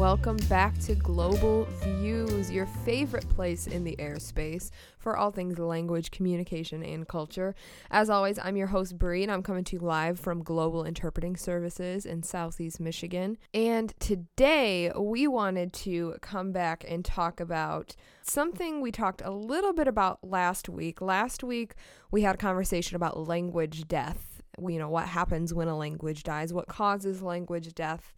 Welcome 0.00 0.38
back 0.48 0.78
to 0.84 0.94
Global 0.94 1.66
Views, 1.82 2.50
your 2.50 2.64
favorite 2.64 3.28
place 3.28 3.66
in 3.66 3.84
the 3.84 3.96
airspace 3.96 4.70
for 4.98 5.14
all 5.14 5.30
things 5.30 5.58
language, 5.58 6.10
communication, 6.10 6.82
and 6.82 7.06
culture. 7.06 7.54
As 7.90 8.08
always, 8.08 8.38
I'm 8.38 8.56
your 8.56 8.68
host, 8.68 8.96
Bree, 8.96 9.22
and 9.22 9.30
I'm 9.30 9.42
coming 9.42 9.62
to 9.64 9.76
you 9.76 9.82
live 9.82 10.18
from 10.18 10.42
Global 10.42 10.86
Interpreting 10.86 11.36
Services 11.36 12.06
in 12.06 12.22
Southeast 12.22 12.80
Michigan. 12.80 13.36
And 13.52 13.92
today 14.00 14.90
we 14.96 15.28
wanted 15.28 15.74
to 15.74 16.14
come 16.22 16.50
back 16.50 16.82
and 16.88 17.04
talk 17.04 17.38
about 17.38 17.94
something 18.22 18.80
we 18.80 18.90
talked 18.90 19.20
a 19.22 19.30
little 19.30 19.74
bit 19.74 19.86
about 19.86 20.24
last 20.24 20.70
week. 20.70 21.02
Last 21.02 21.44
week, 21.44 21.74
we 22.10 22.22
had 22.22 22.36
a 22.36 22.38
conversation 22.38 22.96
about 22.96 23.18
language 23.28 23.86
death. 23.86 24.40
You 24.58 24.78
know, 24.78 24.88
what 24.88 25.08
happens 25.08 25.52
when 25.52 25.68
a 25.68 25.76
language 25.76 26.22
dies, 26.22 26.54
what 26.54 26.68
causes 26.68 27.20
language 27.20 27.74
death 27.74 28.14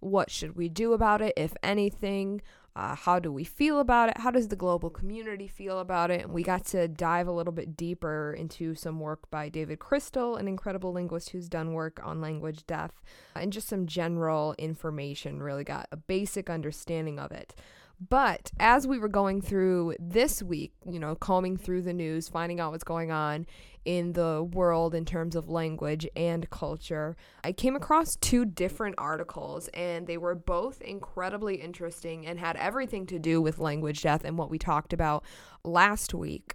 what 0.00 0.30
should 0.30 0.56
we 0.56 0.68
do 0.68 0.92
about 0.92 1.22
it, 1.22 1.32
if 1.36 1.54
anything? 1.62 2.42
Uh, 2.76 2.94
how 2.94 3.18
do 3.18 3.32
we 3.32 3.42
feel 3.42 3.80
about 3.80 4.10
it? 4.10 4.18
How 4.18 4.30
does 4.30 4.48
the 4.48 4.56
global 4.56 4.90
community 4.90 5.48
feel 5.48 5.78
about 5.78 6.10
it? 6.10 6.24
And 6.24 6.32
we 6.34 6.42
got 6.42 6.66
to 6.66 6.86
dive 6.86 7.26
a 7.26 7.32
little 7.32 7.52
bit 7.52 7.74
deeper 7.74 8.34
into 8.36 8.74
some 8.74 9.00
work 9.00 9.30
by 9.30 9.48
David 9.48 9.78
Crystal, 9.78 10.36
an 10.36 10.46
incredible 10.46 10.92
linguist 10.92 11.30
who's 11.30 11.48
done 11.48 11.72
work 11.72 11.98
on 12.04 12.20
language 12.20 12.66
death, 12.66 13.02
and 13.34 13.50
just 13.50 13.68
some 13.68 13.86
general 13.86 14.54
information. 14.58 15.42
Really 15.42 15.64
got 15.64 15.88
a 15.90 15.96
basic 15.96 16.50
understanding 16.50 17.18
of 17.18 17.32
it. 17.32 17.54
But 17.98 18.50
as 18.60 18.86
we 18.86 18.98
were 18.98 19.08
going 19.08 19.40
through 19.40 19.94
this 19.98 20.42
week, 20.42 20.72
you 20.84 21.00
know, 21.00 21.14
combing 21.14 21.56
through 21.56 21.82
the 21.82 21.94
news, 21.94 22.28
finding 22.28 22.60
out 22.60 22.72
what's 22.72 22.84
going 22.84 23.10
on 23.10 23.46
in 23.86 24.12
the 24.12 24.42
world 24.52 24.94
in 24.94 25.04
terms 25.04 25.34
of 25.34 25.48
language 25.48 26.06
and 26.14 26.48
culture, 26.50 27.16
I 27.42 27.52
came 27.52 27.74
across 27.74 28.16
two 28.16 28.44
different 28.44 28.96
articles, 28.98 29.68
and 29.68 30.06
they 30.06 30.18
were 30.18 30.34
both 30.34 30.82
incredibly 30.82 31.56
interesting 31.56 32.26
and 32.26 32.38
had 32.38 32.56
everything 32.56 33.06
to 33.06 33.18
do 33.18 33.40
with 33.40 33.58
language 33.58 34.02
death 34.02 34.24
and 34.24 34.36
what 34.36 34.50
we 34.50 34.58
talked 34.58 34.92
about 34.92 35.24
last 35.64 36.12
week. 36.12 36.54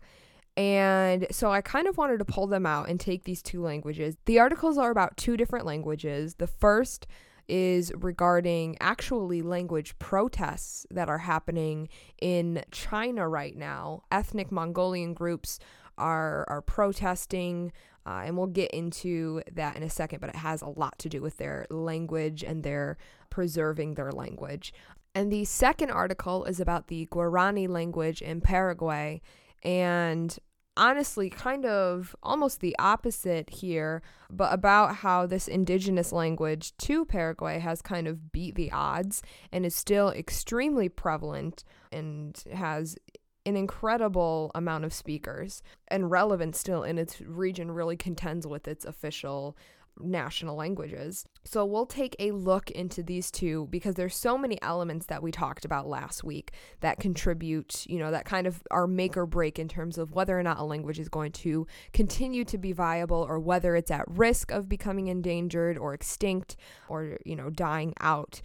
And 0.58 1.26
so 1.32 1.52
I 1.52 1.62
kind 1.62 1.88
of 1.88 1.98
wanted 1.98 2.20
to 2.20 2.26
pull 2.26 2.46
them 2.46 2.66
out 2.66 2.90
and 2.90 3.00
take 3.00 3.24
these 3.24 3.42
two 3.42 3.62
languages. 3.62 4.18
The 4.26 4.38
articles 4.38 4.78
are 4.78 4.92
about 4.92 5.18
two 5.18 5.38
different 5.38 5.66
languages. 5.66 6.36
The 6.36 6.48
first 6.48 7.08
is 7.48 7.92
regarding 7.98 8.78
actually 8.80 9.42
language 9.42 9.98
protests 10.00 10.86
that 10.92 11.10
are 11.10 11.20
happening 11.20 11.90
in 12.22 12.64
China 12.72 13.28
right 13.28 13.56
now. 13.56 14.04
Ethnic 14.12 14.52
Mongolian 14.52 15.14
groups 15.14 15.60
are 15.98 16.46
are 16.48 16.62
protesting, 16.62 17.72
uh, 18.06 18.24
and 18.26 18.38
we'll 18.38 18.48
get 18.48 18.72
into 18.72 19.42
that 19.52 19.76
in 19.76 19.84
a 19.84 19.90
second. 19.90 20.20
But 20.20 20.30
it 20.30 20.38
has 20.38 20.62
a 20.62 20.70
lot 20.70 20.98
to 21.00 21.10
do 21.10 21.22
with 21.22 21.38
their 21.38 21.66
language 21.70 22.44
and 22.44 22.64
their 22.64 22.98
preserving 23.30 23.96
their 23.96 24.12
language. 24.12 24.74
And 25.14 25.32
the 25.32 25.46
second 25.46 25.92
article 25.92 26.46
is 26.46 26.60
about 26.60 26.88
the 26.88 27.06
Guarani 27.12 27.68
language 27.68 28.22
in 28.22 28.40
Paraguay, 28.42 29.22
and 29.64 30.38
honestly 30.78 31.30
kind 31.30 31.66
of 31.66 32.16
almost 32.24 32.60
the 32.60 32.76
opposite 32.80 33.50
here, 33.50 34.02
but 34.30 34.54
about 34.54 34.98
how 34.98 35.26
this 35.26 35.48
indigenous 35.48 36.12
language 36.12 36.76
to 36.78 37.06
Paraguay 37.06 37.60
has 37.60 37.82
kind 37.82 38.08
of 38.08 38.32
beat 38.32 38.56
the 38.56 38.72
odds 38.72 39.22
and 39.52 39.66
is 39.66 39.76
still 39.76 40.10
extremely 40.10 40.90
prevalent 40.90 41.64
and 41.92 42.44
has 42.54 42.98
an 43.46 43.56
incredible 43.56 44.52
amount 44.54 44.86
of 44.86 44.94
speakers 44.94 45.64
and 45.88 46.12
relevant 46.12 46.56
still 46.56 46.84
in 46.84 46.98
its 46.98 47.20
region 47.22 47.72
really 47.72 47.98
contends 47.98 48.46
with 48.46 48.68
its 48.68 48.86
official 48.86 49.58
national 50.00 50.56
languages. 50.56 51.26
So 51.44 51.66
we'll 51.66 51.86
take 51.86 52.16
a 52.20 52.32
look 52.32 52.72
into 52.72 53.04
these 53.04 53.32
two 53.32 53.68
because 53.70 53.96
there's 53.96 54.16
so 54.16 54.38
many 54.38 54.62
elements 54.62 55.06
that 55.08 55.22
we 55.22 55.32
talked 55.32 55.66
about 55.66 55.88
last 55.88 56.24
week 56.24 56.52
that 56.80 57.00
contribute, 57.00 57.86
you 57.88 58.00
know, 58.00 58.12
that 58.12 58.26
kind 58.26 58.48
of 58.48 58.64
are 58.72 58.88
make 58.88 59.18
or 59.18 59.26
break 59.26 59.60
in 59.60 59.68
terms 59.68 59.98
of 59.98 60.12
whether 60.12 60.38
or 60.38 60.44
not 60.44 60.60
a 60.60 60.64
language 60.64 61.00
is 61.00 61.10
going 61.10 61.32
to 61.32 61.68
continue 61.94 62.44
to 62.46 62.58
be 62.58 62.72
viable 62.72 63.26
or 63.28 63.40
whether 63.40 63.76
it's 63.76 63.92
at 63.92 64.06
risk 64.08 64.52
of 64.52 64.70
becoming 64.70 65.08
endangered 65.08 65.78
or 65.78 65.94
extinct 65.94 66.56
or, 66.90 67.18
you 67.26 67.36
know, 67.36 67.50
dying 67.50 67.94
out. 68.00 68.42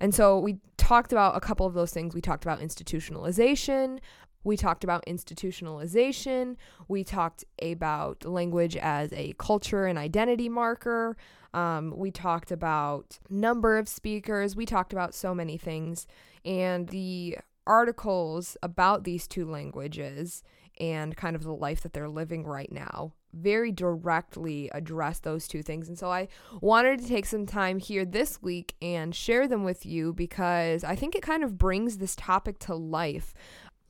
And 0.00 0.14
so 0.14 0.38
we 0.38 0.58
talked 0.78 1.12
about 1.12 1.36
a 1.36 1.40
couple 1.40 1.64
of 1.64 1.74
those 1.74 1.92
things. 1.92 2.14
We 2.14 2.20
talked 2.20 2.44
about 2.44 2.60
institutionalization, 2.60 4.00
we 4.44 4.56
talked 4.56 4.84
about 4.84 5.04
institutionalization. 5.06 6.56
We 6.88 7.04
talked 7.04 7.44
about 7.60 8.24
language 8.24 8.76
as 8.76 9.12
a 9.12 9.34
culture 9.38 9.86
and 9.86 9.98
identity 9.98 10.48
marker. 10.48 11.16
Um, 11.54 11.94
we 11.96 12.10
talked 12.10 12.50
about 12.50 13.18
number 13.28 13.78
of 13.78 13.88
speakers. 13.88 14.56
We 14.56 14.66
talked 14.66 14.92
about 14.92 15.14
so 15.14 15.34
many 15.34 15.56
things. 15.56 16.06
And 16.44 16.88
the 16.88 17.38
articles 17.66 18.56
about 18.62 19.04
these 19.04 19.28
two 19.28 19.48
languages 19.48 20.42
and 20.80 21.16
kind 21.16 21.36
of 21.36 21.44
the 21.44 21.54
life 21.54 21.82
that 21.82 21.92
they're 21.92 22.08
living 22.08 22.44
right 22.44 22.72
now 22.72 23.12
very 23.32 23.72
directly 23.72 24.70
address 24.72 25.18
those 25.20 25.48
two 25.48 25.62
things. 25.62 25.88
And 25.88 25.98
so 25.98 26.10
I 26.10 26.28
wanted 26.60 27.00
to 27.00 27.08
take 27.08 27.26
some 27.26 27.46
time 27.46 27.78
here 27.78 28.04
this 28.04 28.42
week 28.42 28.74
and 28.82 29.14
share 29.14 29.48
them 29.48 29.64
with 29.64 29.86
you 29.86 30.12
because 30.12 30.84
I 30.84 30.94
think 30.94 31.14
it 31.14 31.22
kind 31.22 31.42
of 31.42 31.58
brings 31.58 31.98
this 31.98 32.14
topic 32.14 32.58
to 32.60 32.74
life 32.74 33.32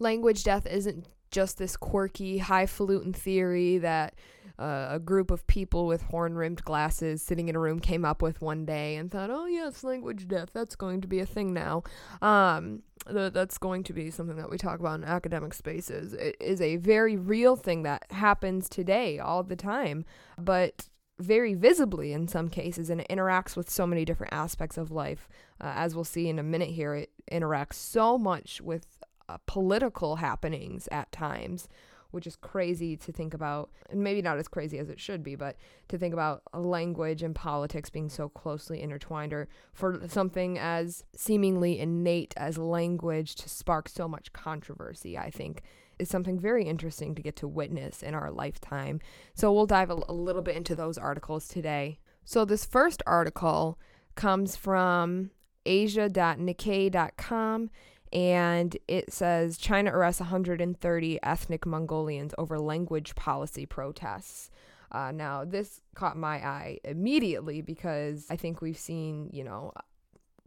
language 0.03 0.45
death 0.45 0.67
isn't 0.67 1.07
just 1.31 1.59
this 1.59 1.77
quirky, 1.77 2.39
highfalutin 2.39 3.13
theory 3.13 3.79
that 3.79 4.15
uh, 4.59 4.89
a 4.91 4.99
group 4.99 5.31
of 5.31 5.47
people 5.47 5.87
with 5.87 6.03
horn 6.03 6.35
rimmed 6.35 6.63
glasses 6.63 7.23
sitting 7.23 7.49
in 7.49 7.57
a 7.57 7.59
room 7.59 7.81
came 7.81 8.05
up 8.05 8.23
with 8.23 8.41
one 8.41 8.65
day 8.65 8.97
and 8.97 9.11
thought, 9.11 9.31
oh, 9.31 9.47
yes, 9.47 9.83
language 9.83 10.29
death, 10.29 10.51
that's 10.53 10.77
going 10.77 11.01
to 11.01 11.09
be 11.09 11.21
a 11.21 11.27
thing 11.27 11.53
now. 11.53 11.83
Um, 12.21 12.83
th- 13.11 13.33
that's 13.33 13.59
going 13.59 13.83
to 13.85 13.93
be 13.93 14.11
something 14.11 14.37
that 14.37 14.51
we 14.51 14.59
talk 14.59 14.79
about 14.79 15.01
in 15.01 15.05
academic 15.05 15.55
spaces. 15.55 16.13
It 16.13 16.37
is 16.39 16.61
a 16.61 16.77
very 16.77 17.17
real 17.17 17.57
thing 17.57 17.83
that 17.85 18.05
happens 18.11 18.69
today 18.69 19.19
all 19.19 19.43
the 19.43 19.57
time, 19.57 20.05
but 20.39 20.89
very 21.19 21.55
visibly 21.55 22.13
in 22.13 22.29
some 22.29 22.49
cases, 22.49 22.91
and 22.91 23.01
it 23.01 23.09
interacts 23.09 23.57
with 23.57 23.71
so 23.71 23.87
many 23.87 24.05
different 24.05 24.33
aspects 24.33 24.77
of 24.77 24.91
life. 24.91 25.29
Uh, 25.61 25.73
as 25.75 25.95
we'll 25.95 26.05
see 26.05 26.29
in 26.29 26.39
a 26.39 26.43
minute 26.43 26.71
here, 26.71 26.95
it 26.95 27.11
interacts 27.31 27.75
so 27.75 28.19
much 28.19 28.61
with 28.61 28.87
uh, 29.33 29.39
political 29.47 30.17
happenings 30.17 30.89
at 30.93 31.11
times, 31.13 31.69
which 32.11 32.27
is 32.27 32.37
crazy 32.37 32.97
to 32.97 33.13
think 33.13 33.33
about. 33.33 33.71
And 33.89 34.05
maybe 34.05 34.21
not 34.21 34.39
as 34.39 34.49
crazy 34.49 34.79
as 34.79 34.91
it 34.91 35.01
should 35.01 35.23
be, 35.23 35.35
but 35.35 35.57
to 35.89 35.97
think 35.97 36.13
about 36.13 36.43
language 36.53 37.23
and 37.23 37.35
politics 37.35 37.89
being 37.89 38.11
so 38.11 38.29
closely 38.29 38.83
intertwined, 38.83 39.33
or 39.33 39.49
for 39.73 40.07
something 40.09 40.59
as 40.59 41.05
seemingly 41.17 41.79
innate 41.79 42.35
as 42.37 42.59
language 42.59 43.35
to 43.37 43.49
spark 43.49 43.89
so 43.89 44.07
much 44.07 44.33
controversy, 44.33 45.17
I 45.17 45.31
think 45.31 45.63
is 45.99 46.11
something 46.11 46.39
very 46.39 46.65
interesting 46.65 47.15
to 47.15 47.23
get 47.23 47.37
to 47.37 47.49
witness 47.49 48.03
in 48.03 48.15
our 48.15 48.31
lifetime. 48.31 49.01
So 49.35 49.53
we'll 49.53 49.67
dive 49.67 49.91
a, 49.91 49.99
a 50.09 50.13
little 50.13 50.43
bit 50.43 50.57
into 50.57 50.75
those 50.75 50.99
articles 50.99 51.49
today. 51.49 51.99
So 52.25 52.45
this 52.45 52.65
first 52.65 53.03
article 53.07 53.79
comes 54.15 54.57
from 54.57 55.31
asia.nikkei.com 55.65 57.71
and 58.13 58.77
it 58.89 59.13
says 59.13 59.57
China 59.57 59.91
arrests 59.91 60.21
130 60.21 61.19
ethnic 61.23 61.67
Mongolians 61.67 62.35
over 62.37 62.59
language 62.59 63.15
policy 63.15 63.67
protests. 63.67 64.51
Uh, 64.91 65.11
now, 65.11 65.45
this 65.45 65.81
caught 65.95 66.19
my 66.19 66.37
eye 66.47 66.79
immediately 66.85 67.63
because 67.63 68.27
I 68.29 68.37
think 68.37 68.61
we've 68.61 68.79
seen, 68.79 69.31
you 69.33 69.43
know, 69.43 69.73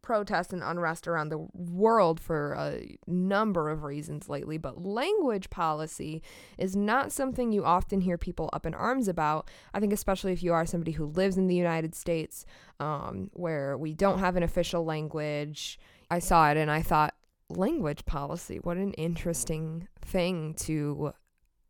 protests 0.04 0.54
and 0.54 0.62
unrest 0.62 1.08
around 1.08 1.30
the 1.30 1.48
world 1.56 2.20
for 2.20 2.54
a 2.54 2.96
number 3.08 3.72
of 3.72 3.84
reasons 3.84 4.30
lately, 4.30 4.60
but 4.60 4.86
language 4.86 5.50
policy 5.50 6.22
is 6.60 6.76
not 6.76 7.12
something 7.12 7.52
you 7.52 7.66
often 7.66 8.02
hear 8.02 8.18
people 8.18 8.52
up 8.54 8.68
in 8.68 8.76
arms 8.76 9.08
about. 9.08 9.50
I 9.74 9.80
think, 9.80 9.92
especially 9.92 10.32
if 10.32 10.44
you 10.44 10.54
are 10.54 10.68
somebody 10.68 10.92
who 10.92 11.08
lives 11.08 11.38
in 11.38 11.48
the 11.48 11.56
United 11.56 11.96
States, 11.96 12.46
um, 12.80 13.32
where 13.34 13.76
we 13.80 13.94
don't 13.94 14.20
have 14.20 14.36
an 14.36 14.44
official 14.44 14.86
language. 14.86 15.80
I 16.12 16.20
saw 16.20 16.52
it 16.52 16.58
and 16.58 16.70
I 16.70 16.84
thought, 16.84 17.16
language 17.50 18.06
policy. 18.06 18.60
What 18.62 18.78
an 18.78 18.94
interesting 18.94 19.88
thing 20.02 20.54
to 20.56 21.14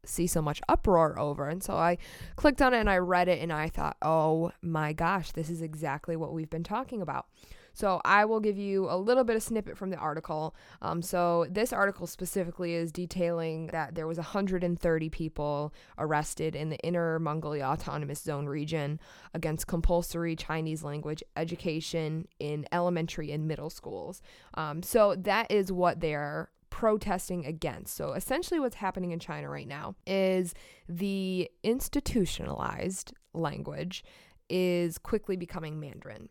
see 0.05 0.27
so 0.27 0.41
much 0.41 0.61
uproar 0.69 1.17
over. 1.19 1.47
And 1.49 1.63
so 1.63 1.73
I 1.73 1.97
clicked 2.35 2.61
on 2.61 2.73
it 2.73 2.79
and 2.79 2.89
I 2.89 2.97
read 2.97 3.27
it 3.27 3.41
and 3.41 3.51
I 3.51 3.69
thought, 3.69 3.97
oh 4.01 4.51
my 4.61 4.93
gosh, 4.93 5.31
this 5.31 5.49
is 5.49 5.61
exactly 5.61 6.15
what 6.15 6.33
we've 6.33 6.49
been 6.49 6.63
talking 6.63 7.01
about. 7.01 7.25
So 7.75 7.99
I 8.05 8.23
will 8.23 8.39
give 8.39 8.57
you 8.57 8.89
a 8.89 8.97
little 8.97 9.25
bit 9.25 9.35
of 9.35 9.43
snippet 9.43 9.77
from 9.77 9.89
the 9.89 9.97
article. 9.97 10.55
Um, 10.81 11.01
so 11.01 11.45
this 11.49 11.73
article 11.73 12.07
specifically 12.07 12.73
is 12.73 12.91
detailing 12.91 13.67
that 13.67 13.95
there 13.95 14.07
was 14.07 14.17
130 14.17 15.09
people 15.09 15.73
arrested 15.97 16.55
in 16.55 16.69
the 16.69 16.77
Inner 16.79 17.19
Mongolia 17.19 17.65
Autonomous 17.65 18.21
Zone 18.21 18.45
region 18.45 18.99
against 19.33 19.67
compulsory 19.67 20.37
Chinese 20.37 20.83
language 20.83 21.21
education 21.35 22.29
in 22.39 22.65
elementary 22.71 23.31
and 23.33 23.45
middle 23.45 23.69
schools. 23.69 24.21
Um, 24.53 24.81
so 24.81 25.13
that 25.15 25.51
is 25.51 25.69
what 25.69 25.99
they're 25.99 26.49
protesting 26.69 27.45
against. 27.45 27.95
So 27.95 28.13
essentially, 28.13 28.59
what's 28.59 28.75
happening 28.75 29.11
in 29.11 29.19
China 29.19 29.49
right 29.49 29.67
now 29.67 29.95
is 30.07 30.53
the 30.87 31.49
institutionalized 31.61 33.13
language 33.33 34.03
is 34.49 34.97
quickly 34.97 35.35
becoming 35.35 35.79
Mandarin 35.79 36.29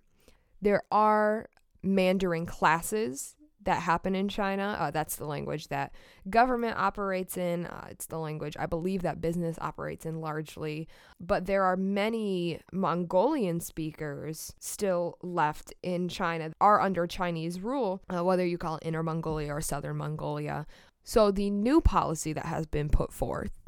there 0.64 0.82
are 0.90 1.46
Mandarin 1.82 2.46
classes 2.46 3.36
that 3.64 3.82
happen 3.82 4.14
in 4.14 4.28
China. 4.28 4.76
Uh, 4.78 4.90
that's 4.90 5.16
the 5.16 5.26
language 5.26 5.68
that 5.68 5.92
government 6.28 6.76
operates 6.78 7.36
in. 7.36 7.66
Uh, 7.66 7.86
it's 7.90 8.06
the 8.06 8.18
language 8.18 8.56
I 8.58 8.66
believe 8.66 9.02
that 9.02 9.20
business 9.20 9.58
operates 9.60 10.04
in 10.04 10.20
largely. 10.20 10.88
But 11.20 11.46
there 11.46 11.64
are 11.64 11.76
many 11.76 12.60
Mongolian 12.72 13.60
speakers 13.60 14.54
still 14.58 15.18
left 15.22 15.72
in 15.82 16.08
China, 16.08 16.52
are 16.60 16.80
under 16.80 17.06
Chinese 17.06 17.60
rule, 17.60 18.02
uh, 18.14 18.22
whether 18.24 18.44
you 18.44 18.58
call 18.58 18.76
it 18.76 18.86
Inner 18.86 19.02
Mongolia 19.02 19.52
or 19.52 19.60
Southern 19.60 19.96
Mongolia. 19.96 20.66
So 21.02 21.30
the 21.30 21.50
new 21.50 21.80
policy 21.80 22.32
that 22.32 22.46
has 22.46 22.66
been 22.66 22.88
put 22.88 23.12
forth 23.12 23.63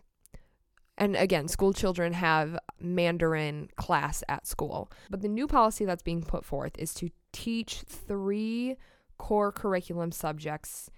and 0.98 1.16
again, 1.16 1.48
school 1.48 1.72
children 1.72 2.14
have 2.14 2.58
Mandarin 2.80 3.68
class 3.76 4.24
at 4.28 4.46
school. 4.46 4.90
But 5.10 5.20
the 5.20 5.28
new 5.28 5.46
policy 5.46 5.84
that's 5.84 6.02
being 6.02 6.22
put 6.22 6.44
forth 6.44 6.72
is 6.78 6.94
to 6.94 7.10
teach 7.32 7.82
three 7.82 8.76
core 9.18 9.52
curriculum 9.52 10.12
subjects 10.12 10.90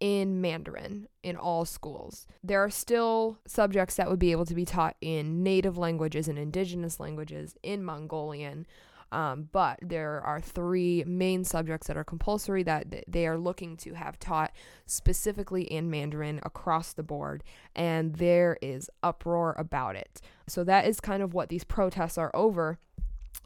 in 0.00 0.40
Mandarin 0.40 1.08
in 1.22 1.36
all 1.36 1.64
schools. 1.64 2.26
There 2.42 2.62
are 2.62 2.70
still 2.70 3.38
subjects 3.46 3.96
that 3.96 4.08
would 4.08 4.18
be 4.18 4.32
able 4.32 4.46
to 4.46 4.54
be 4.54 4.64
taught 4.64 4.96
in 5.00 5.42
native 5.42 5.76
languages 5.76 6.28
and 6.28 6.38
indigenous 6.38 7.00
languages 7.00 7.56
in 7.62 7.82
Mongolian. 7.82 8.66
Um, 9.10 9.48
but 9.52 9.78
there 9.80 10.20
are 10.20 10.40
three 10.40 11.02
main 11.06 11.44
subjects 11.44 11.86
that 11.86 11.96
are 11.96 12.04
compulsory 12.04 12.62
that 12.64 13.04
they 13.08 13.26
are 13.26 13.38
looking 13.38 13.76
to 13.78 13.94
have 13.94 14.18
taught 14.18 14.52
specifically 14.86 15.62
in 15.62 15.90
Mandarin 15.90 16.40
across 16.42 16.92
the 16.92 17.02
board, 17.02 17.42
and 17.74 18.14
there 18.16 18.58
is 18.60 18.90
uproar 19.02 19.54
about 19.58 19.96
it. 19.96 20.20
So 20.46 20.62
that 20.64 20.86
is 20.86 21.00
kind 21.00 21.22
of 21.22 21.32
what 21.32 21.48
these 21.48 21.64
protests 21.64 22.18
are 22.18 22.30
over. 22.34 22.78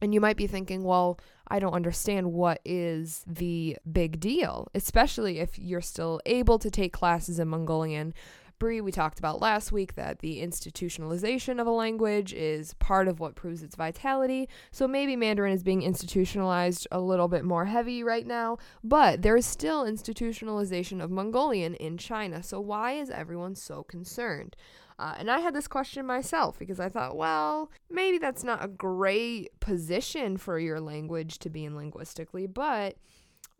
And 0.00 0.12
you 0.12 0.20
might 0.20 0.36
be 0.36 0.48
thinking, 0.48 0.82
well, 0.82 1.20
I 1.46 1.60
don't 1.60 1.74
understand 1.74 2.32
what 2.32 2.60
is 2.64 3.22
the 3.26 3.76
big 3.90 4.18
deal, 4.18 4.68
especially 4.74 5.38
if 5.38 5.58
you're 5.58 5.80
still 5.80 6.20
able 6.26 6.58
to 6.58 6.70
take 6.70 6.92
classes 6.92 7.38
in 7.38 7.46
Mongolian. 7.46 8.14
We 8.62 8.92
talked 8.92 9.18
about 9.18 9.40
last 9.40 9.72
week 9.72 9.96
that 9.96 10.20
the 10.20 10.40
institutionalization 10.40 11.60
of 11.60 11.66
a 11.66 11.72
language 11.72 12.32
is 12.32 12.74
part 12.74 13.08
of 13.08 13.18
what 13.18 13.34
proves 13.34 13.64
its 13.64 13.74
vitality. 13.74 14.48
So 14.70 14.86
maybe 14.86 15.16
Mandarin 15.16 15.52
is 15.52 15.64
being 15.64 15.82
institutionalized 15.82 16.86
a 16.92 17.00
little 17.00 17.26
bit 17.26 17.44
more 17.44 17.64
heavy 17.64 18.04
right 18.04 18.24
now, 18.24 18.58
but 18.84 19.22
there 19.22 19.36
is 19.36 19.46
still 19.46 19.84
institutionalization 19.84 21.02
of 21.02 21.10
Mongolian 21.10 21.74
in 21.74 21.98
China. 21.98 22.40
So 22.40 22.60
why 22.60 22.92
is 22.92 23.10
everyone 23.10 23.56
so 23.56 23.82
concerned? 23.82 24.54
Uh, 24.96 25.14
and 25.18 25.28
I 25.28 25.40
had 25.40 25.54
this 25.54 25.66
question 25.66 26.06
myself 26.06 26.56
because 26.56 26.78
I 26.78 26.88
thought, 26.88 27.16
well, 27.16 27.68
maybe 27.90 28.18
that's 28.18 28.44
not 28.44 28.64
a 28.64 28.68
great 28.68 29.58
position 29.58 30.36
for 30.36 30.60
your 30.60 30.80
language 30.80 31.40
to 31.40 31.50
be 31.50 31.64
in 31.64 31.74
linguistically, 31.74 32.46
but 32.46 32.94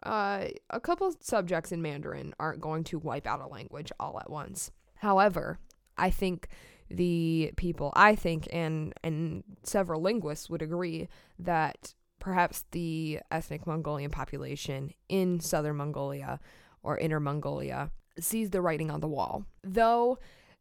uh, 0.05 0.45
a 0.71 0.79
couple 0.79 1.13
subjects 1.21 1.73
in 1.73 1.83
Mandarin 1.83 2.35
aren't 2.39 2.61
going 2.61 2.85
to 2.85 3.01
wipe 3.01 3.27
out 3.27 3.41
a 3.41 3.49
language 3.49 3.91
all 3.99 4.21
at 4.21 4.31
once. 4.31 4.71
However, 5.03 5.59
I 5.99 6.11
think 6.11 6.47
the 6.89 7.51
people, 7.57 7.93
I 7.97 8.15
think, 8.15 8.47
and 8.53 8.95
and 9.03 9.43
several 9.65 10.01
linguists 10.01 10.49
would 10.49 10.63
agree 10.63 11.09
that 11.41 11.93
perhaps 12.21 12.65
the 12.71 13.19
ethnic 13.33 13.67
Mongolian 13.67 14.13
population 14.13 14.93
in 15.09 15.41
southern 15.41 15.75
Mongolia 15.75 16.39
or 16.85 16.99
inner 16.99 17.19
Mongolia 17.19 17.91
sees 18.21 18.51
the 18.51 18.61
writing 18.61 18.93
on 18.93 19.01
the 19.01 19.09
wall. 19.09 19.45
Though 19.65 20.21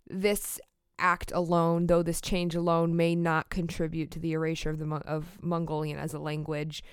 this 0.10 0.60
act 0.98 1.32
alone, 1.36 1.86
though 1.86 2.02
this 2.02 2.20
change 2.20 2.56
alone 2.56 2.96
may 2.96 3.14
not 3.14 3.52
contribute 3.52 4.10
to 4.10 4.20
the 4.20 4.34
erasure 4.34 4.72
of 4.72 4.80
the 4.80 4.88
of 5.06 5.38
Mongolian 5.40 6.00
as 6.00 6.16
a 6.16 6.20
language, 6.20 6.84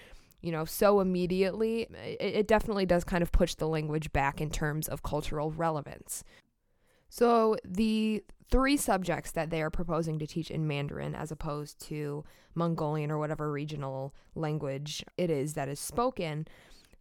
you 0.42 0.52
know, 0.52 0.66
so 0.66 1.00
immediately, 1.00 1.88
it, 1.94 2.20
it 2.20 2.46
definitely 2.46 2.84
does 2.84 3.04
kind 3.04 3.22
of 3.22 3.32
push 3.32 3.54
the 3.54 3.68
language 3.68 4.12
back 4.12 4.38
in 4.38 4.50
terms 4.50 4.86
of 4.86 5.02
cultural 5.02 5.50
relevance. 5.50 6.24
So 7.08 7.56
the 7.64 8.22
three 8.50 8.76
subjects 8.76 9.30
that 9.32 9.50
they 9.50 9.62
are 9.62 9.70
proposing 9.70 10.18
to 10.18 10.26
teach 10.26 10.50
in 10.50 10.66
Mandarin 10.66 11.14
as 11.14 11.30
opposed 11.30 11.80
to 11.88 12.24
Mongolian 12.54 13.10
or 13.10 13.18
whatever 13.18 13.50
regional 13.50 14.14
language 14.34 15.04
it 15.16 15.30
is 15.30 15.54
that 15.54 15.68
is 15.68 15.80
spoken, 15.80 16.46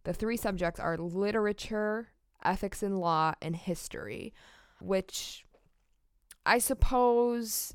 the 0.04 0.12
three 0.12 0.36
subjects 0.36 0.80
are 0.80 0.96
literature, 0.96 2.08
ethics 2.44 2.82
and 2.82 2.98
law, 2.98 3.34
and 3.42 3.56
history, 3.56 4.32
which 4.80 5.44
I 6.46 6.58
suppose 6.58 7.74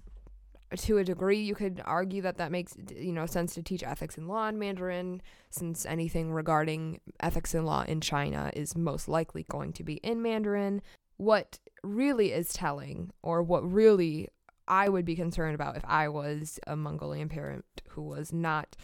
to 0.76 0.98
a 0.98 1.04
degree 1.04 1.40
you 1.40 1.54
could 1.54 1.82
argue 1.86 2.22
that 2.24 2.38
that 2.38 2.52
makes 2.52 2.76
you 2.96 3.12
know 3.12 3.28
sense 3.28 3.54
to 3.54 3.62
teach 3.62 3.84
ethics 3.84 4.18
and 4.18 4.28
law 4.28 4.48
in 4.48 4.58
Mandarin 4.58 5.22
since 5.52 5.86
anything 5.86 6.32
regarding 6.32 7.00
ethics 7.20 7.54
and 7.54 7.66
law 7.66 7.84
in 7.88 8.02
China 8.02 8.50
is 8.56 8.76
most 8.76 9.08
likely 9.08 9.46
going 9.50 9.72
to 9.74 9.84
be 9.84 9.96
in 9.98 10.22
Mandarin 10.22 10.82
what 11.18 11.60
really 11.84 12.32
is 12.32 12.54
telling, 12.54 13.12
or 13.22 13.44
what 13.44 13.70
really 13.70 14.30
I 14.68 14.90
would 14.90 15.06
be 15.06 15.16
concerned 15.16 15.56
about 15.56 15.78
if 15.78 15.84
I 15.86 16.08
was 16.10 16.60
a 16.68 16.76
Mongolian 16.76 17.30
parent 17.30 17.66
who 17.90 18.02
was 18.02 18.32
not 18.32 18.76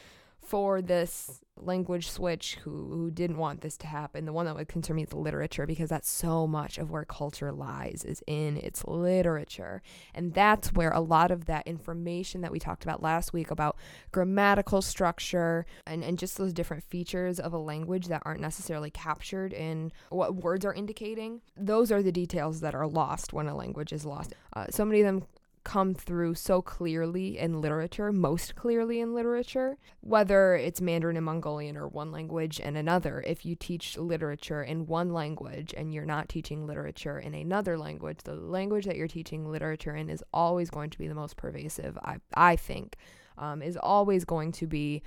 for 0.42 0.82
this 0.82 1.42
language 1.62 2.10
switch 2.10 2.58
who, 2.64 2.72
who 2.72 3.12
didn't 3.12 3.38
want 3.38 3.62
this 3.62 3.78
to 3.78 3.88
happen. 3.88 4.26
The 4.26 4.34
one 4.34 4.46
that 4.46 4.56
would 4.56 4.68
concern 4.68 4.96
me 4.96 5.04
is 5.04 5.14
literature 5.14 5.66
because 5.66 5.90
that's 5.90 6.10
so 6.10 6.48
much 6.48 6.78
of 6.78 6.90
where 6.90 7.06
culture 7.06 7.52
lies 7.52 8.04
is 8.06 8.24
in 8.28 8.58
its 8.58 8.86
literature. 8.86 9.82
And 10.14 10.34
that's 10.34 10.74
where 10.74 10.92
a 10.92 11.02
lot 11.02 11.32
of 11.32 11.46
that 11.46 11.68
information 11.68 12.42
that 12.42 12.52
we 12.52 12.60
talked 12.60 12.84
about 12.84 13.04
last 13.04 13.34
week 13.34 13.52
about 13.52 13.78
grammatical 14.12 14.82
structure 14.82 15.66
and, 15.86 16.04
and 16.04 16.18
just 16.18 16.38
those 16.38 16.54
different 16.54 16.84
features 16.84 17.40
of 17.40 17.54
a 17.54 17.58
language 17.58 18.08
that 18.08 18.24
aren't 18.26 18.42
necessarily 18.42 18.90
captured 18.90 19.54
in 19.54 19.92
what 20.10 20.36
words 20.36 20.66
are 20.66 20.74
indicating, 20.74 21.42
those 21.58 21.92
are 21.92 22.02
the 22.02 22.12
details 22.12 22.62
that 22.62 22.76
are 22.76 22.88
lost 22.88 23.34
when 23.34 23.48
a 23.48 23.56
language 23.56 23.94
is 23.94 24.06
lost. 24.06 24.34
Uh, 24.54 24.66
so 24.70 24.86
many 24.86 25.02
of 25.02 25.06
them 25.06 25.28
come 25.69 25.94
through 25.94 26.33
so 26.33 26.63
clearly 26.63 27.38
in 27.38 27.62
literature, 27.62 28.12
most 28.12 28.56
clearly 28.56 29.00
in 29.00 29.13
literature, 29.13 29.77
whether 30.01 30.56
it's 30.56 30.81
Mandarin 30.81 31.16
and 31.16 31.24
Mongolian 31.24 31.77
or 31.77 31.88
one 31.88 32.12
language 32.12 32.60
and 32.60 32.75
another. 32.75 33.24
If 33.27 33.45
you 33.45 33.56
teach 33.56 33.95
literature 33.95 34.63
in 34.63 34.88
one 34.88 35.13
language 35.13 35.75
and 35.77 35.94
you're 35.94 36.06
not 36.06 36.28
teaching 36.28 36.66
literature 36.66 37.19
in 37.19 37.35
another 37.35 37.78
language, 37.78 38.18
the 38.23 38.33
language 38.33 38.85
that 38.85 38.95
you're 38.95 39.07
teaching 39.07 39.45
literature 39.52 39.95
in 39.95 40.09
is 40.09 40.23
always 40.33 40.71
going 40.71 40.90
to 40.90 40.97
be 40.97 41.07
the 41.07 41.14
most 41.14 41.38
pervasive, 41.38 41.99
I, 42.02 42.18
I 42.33 42.56
think, 42.56 42.95
um, 43.38 43.61
is 43.61 43.78
always 43.78 44.26
going 44.26 44.52
to 44.54 44.66
be 44.66 45.04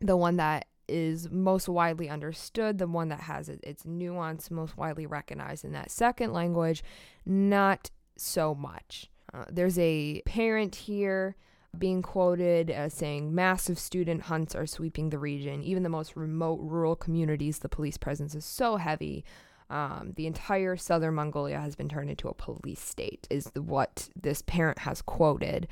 the 0.00 0.16
one 0.16 0.36
that 0.36 0.66
is 0.86 1.32
most 1.32 1.68
widely 1.68 2.08
understood, 2.08 2.78
the 2.78 2.86
one 2.86 3.08
that 3.08 3.22
has 3.22 3.48
its 3.48 3.84
nuance 3.84 4.52
most 4.52 4.76
widely 4.76 5.06
recognized 5.06 5.64
in 5.64 5.72
that 5.72 5.90
second 5.90 6.32
language, 6.32 6.84
not 7.26 7.90
so 8.16 8.54
much. 8.54 9.10
Uh, 9.34 9.44
there's 9.50 9.78
a 9.78 10.22
parent 10.26 10.74
here 10.76 11.36
being 11.76 12.02
quoted 12.02 12.70
as 12.70 12.94
saying 12.94 13.34
massive 13.34 13.78
student 13.78 14.22
hunts 14.22 14.54
are 14.54 14.66
sweeping 14.66 15.10
the 15.10 15.18
region. 15.18 15.62
Even 15.62 15.82
the 15.82 15.88
most 15.88 16.14
remote 16.14 16.60
rural 16.62 16.94
communities, 16.94 17.58
the 17.58 17.68
police 17.68 17.96
presence 17.96 18.34
is 18.34 18.44
so 18.44 18.76
heavy. 18.76 19.24
Um, 19.70 20.12
the 20.16 20.26
entire 20.26 20.76
southern 20.76 21.14
Mongolia 21.14 21.58
has 21.58 21.74
been 21.74 21.88
turned 21.88 22.10
into 22.10 22.28
a 22.28 22.34
police 22.34 22.80
state, 22.80 23.26
is 23.30 23.50
what 23.56 24.08
this 24.14 24.42
parent 24.42 24.80
has 24.80 25.02
quoted. 25.02 25.66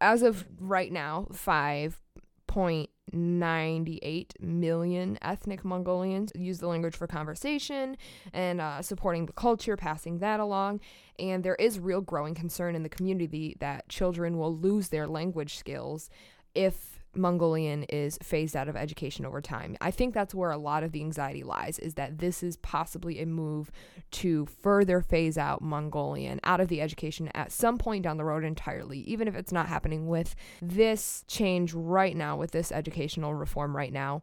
As 0.00 0.22
of 0.22 0.46
right 0.58 0.90
now, 0.90 1.28
five 1.32 2.02
point 2.46 2.90
98 3.12 4.34
million 4.40 5.18
ethnic 5.22 5.64
Mongolians 5.64 6.32
use 6.34 6.58
the 6.58 6.66
language 6.66 6.96
for 6.96 7.06
conversation 7.06 7.96
and 8.32 8.60
uh, 8.60 8.82
supporting 8.82 9.26
the 9.26 9.32
culture, 9.32 9.76
passing 9.76 10.18
that 10.18 10.40
along. 10.40 10.80
And 11.18 11.44
there 11.44 11.54
is 11.54 11.78
real 11.78 12.00
growing 12.00 12.34
concern 12.34 12.74
in 12.74 12.82
the 12.82 12.88
community 12.88 13.56
that 13.60 13.88
children 13.88 14.38
will 14.38 14.56
lose 14.56 14.88
their 14.88 15.06
language 15.06 15.56
skills 15.56 16.10
if 16.54 17.00
Mongolian 17.16 17.84
is 17.84 18.18
phased 18.22 18.56
out 18.56 18.68
of 18.68 18.76
education 18.76 19.24
over 19.24 19.40
time. 19.40 19.76
I 19.80 19.90
think 19.90 20.14
that's 20.14 20.34
where 20.34 20.50
a 20.50 20.58
lot 20.58 20.82
of 20.82 20.92
the 20.92 21.00
anxiety 21.00 21.42
lies 21.42 21.78
is 21.78 21.94
that 21.94 22.18
this 22.18 22.42
is 22.42 22.56
possibly 22.58 23.20
a 23.20 23.26
move 23.26 23.70
to 24.12 24.46
further 24.46 25.00
phase 25.00 25.38
out 25.38 25.62
Mongolian 25.62 26.40
out 26.44 26.60
of 26.60 26.68
the 26.68 26.80
education 26.80 27.28
at 27.34 27.52
some 27.52 27.78
point 27.78 28.04
down 28.04 28.16
the 28.16 28.24
road 28.24 28.44
entirely, 28.44 29.00
even 29.00 29.28
if 29.28 29.34
it's 29.34 29.52
not 29.52 29.68
happening 29.68 30.06
with 30.08 30.34
this 30.60 31.24
change 31.26 31.72
right 31.74 32.16
now, 32.16 32.36
with 32.36 32.52
this 32.52 32.72
educational 32.72 33.34
reform 33.34 33.76
right 33.76 33.92
now. 33.92 34.22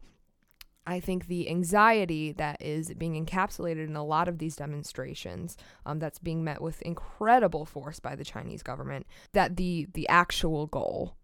I 0.86 1.00
think 1.00 1.26
the 1.26 1.48
anxiety 1.48 2.32
that 2.32 2.60
is 2.60 2.92
being 2.94 3.24
encapsulated 3.24 3.86
in 3.86 3.96
a 3.96 4.04
lot 4.04 4.28
of 4.28 4.38
these 4.38 4.56
demonstrations, 4.56 5.56
um, 5.86 5.98
that's 5.98 6.18
being 6.18 6.44
met 6.44 6.60
with 6.60 6.82
incredible 6.82 7.64
force 7.64 8.00
by 8.00 8.14
the 8.14 8.24
Chinese 8.24 8.62
government, 8.62 9.06
that 9.32 9.56
the 9.56 9.88
the 9.94 10.06
actual 10.08 10.66
goal 10.66 11.16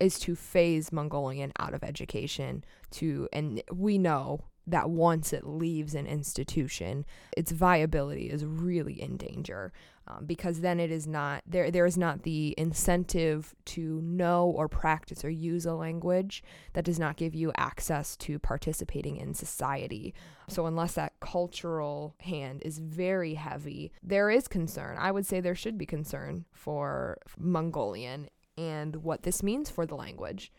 is 0.00 0.18
to 0.20 0.34
phase 0.34 0.92
Mongolian 0.92 1.52
out 1.58 1.74
of 1.74 1.84
education 1.84 2.64
to 2.92 3.28
and 3.32 3.62
we 3.72 3.98
know 3.98 4.44
that 4.66 4.90
once 4.90 5.32
it 5.32 5.46
leaves 5.46 5.94
an 5.94 6.06
institution, 6.06 7.04
its 7.36 7.50
viability 7.50 8.30
is 8.30 8.44
really 8.44 9.00
in 9.00 9.16
danger 9.16 9.72
um, 10.06 10.24
because 10.26 10.60
then 10.60 10.80
it 10.80 10.90
is 10.90 11.06
not 11.06 11.42
there. 11.46 11.70
There 11.70 11.86
is 11.86 11.96
not 11.96 12.22
the 12.22 12.54
incentive 12.58 13.54
to 13.66 14.00
know 14.02 14.46
or 14.46 14.68
practice 14.68 15.24
or 15.24 15.30
use 15.30 15.66
a 15.66 15.74
language 15.74 16.42
that 16.72 16.84
does 16.84 16.98
not 16.98 17.16
give 17.16 17.34
you 17.34 17.52
access 17.56 18.16
to 18.18 18.38
participating 18.38 19.16
in 19.16 19.34
society. 19.34 20.14
So 20.48 20.66
unless 20.66 20.94
that 20.94 21.14
cultural 21.20 22.14
hand 22.20 22.62
is 22.64 22.78
very 22.78 23.34
heavy, 23.34 23.92
there 24.02 24.30
is 24.30 24.48
concern. 24.48 24.96
I 24.98 25.10
would 25.10 25.26
say 25.26 25.40
there 25.40 25.54
should 25.54 25.78
be 25.78 25.86
concern 25.86 26.44
for 26.52 27.18
Mongolian 27.38 28.28
and 28.60 28.96
what 28.96 29.22
this 29.22 29.42
means 29.42 29.70
for 29.70 29.86
the 29.86 29.94
language. 29.94 30.52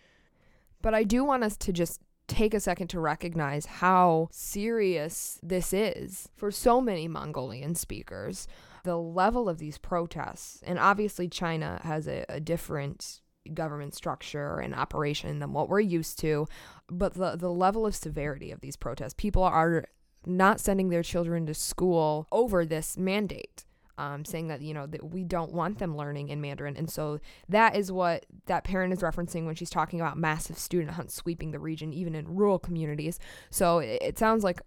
But 0.82 0.96
I 0.96 1.04
do 1.04 1.24
want 1.24 1.44
us 1.44 1.56
to 1.58 1.72
just 1.72 2.02
take 2.28 2.54
a 2.54 2.60
second 2.60 2.88
to 2.88 3.00
recognize 3.00 3.66
how 3.66 4.30
serious 4.32 5.40
this 5.44 5.72
is 5.74 6.30
for 6.36 6.50
so 6.50 6.82
many 6.82 7.08
Mongolian 7.08 7.76
speakers. 7.76 8.48
The 8.84 8.98
level 8.98 9.48
of 9.48 9.60
these 9.60 9.78
protests, 9.78 10.64
and 10.66 10.80
obviously 10.80 11.28
China 11.28 11.80
has 11.84 12.08
a, 12.08 12.26
a 12.28 12.40
different 12.40 13.22
government 13.54 13.94
structure 13.94 14.58
and 14.58 14.74
operation 14.74 15.40
than 15.40 15.54
what 15.54 15.70
we're 15.70 15.82
used 15.82 16.18
to, 16.20 16.48
but 16.90 17.14
the, 17.14 17.36
the 17.36 17.52
level 17.52 17.86
of 17.86 17.96
severity 17.96 18.50
of 18.52 18.62
these 18.62 18.76
protests, 18.76 19.14
people 19.16 19.44
are 19.44 19.86
not 20.26 20.60
sending 20.60 20.90
their 20.90 21.04
children 21.04 21.46
to 21.46 21.54
school 21.54 22.28
over 22.32 22.66
this 22.66 22.98
mandate 22.98 23.66
um, 24.02 24.26
saying 24.26 24.48
that 24.48 24.62
you 24.62 24.74
know 24.74 24.88
that 24.88 25.12
we 25.12 25.24
don't 25.24 25.54
want 25.54 25.78
them 25.78 25.96
learning 25.96 26.30
in 26.30 26.42
Mandarin, 26.42 26.76
and 26.76 26.90
so 26.90 27.20
that 27.48 27.76
is 27.76 27.92
what 27.92 28.26
that 28.48 28.64
parent 28.64 28.92
is 28.92 29.00
referencing 29.00 29.46
when 29.46 29.54
she's 29.54 29.70
talking 29.70 30.02
about 30.02 30.18
massive 30.18 30.58
student 30.58 30.92
hunts 30.92 31.14
sweeping 31.14 31.52
the 31.52 31.60
region, 31.60 31.94
even 31.94 32.16
in 32.16 32.36
rural 32.36 32.58
communities. 32.58 33.20
So 33.52 33.78
it, 33.78 34.02
it 34.02 34.18
sounds 34.18 34.44
like 34.44 34.62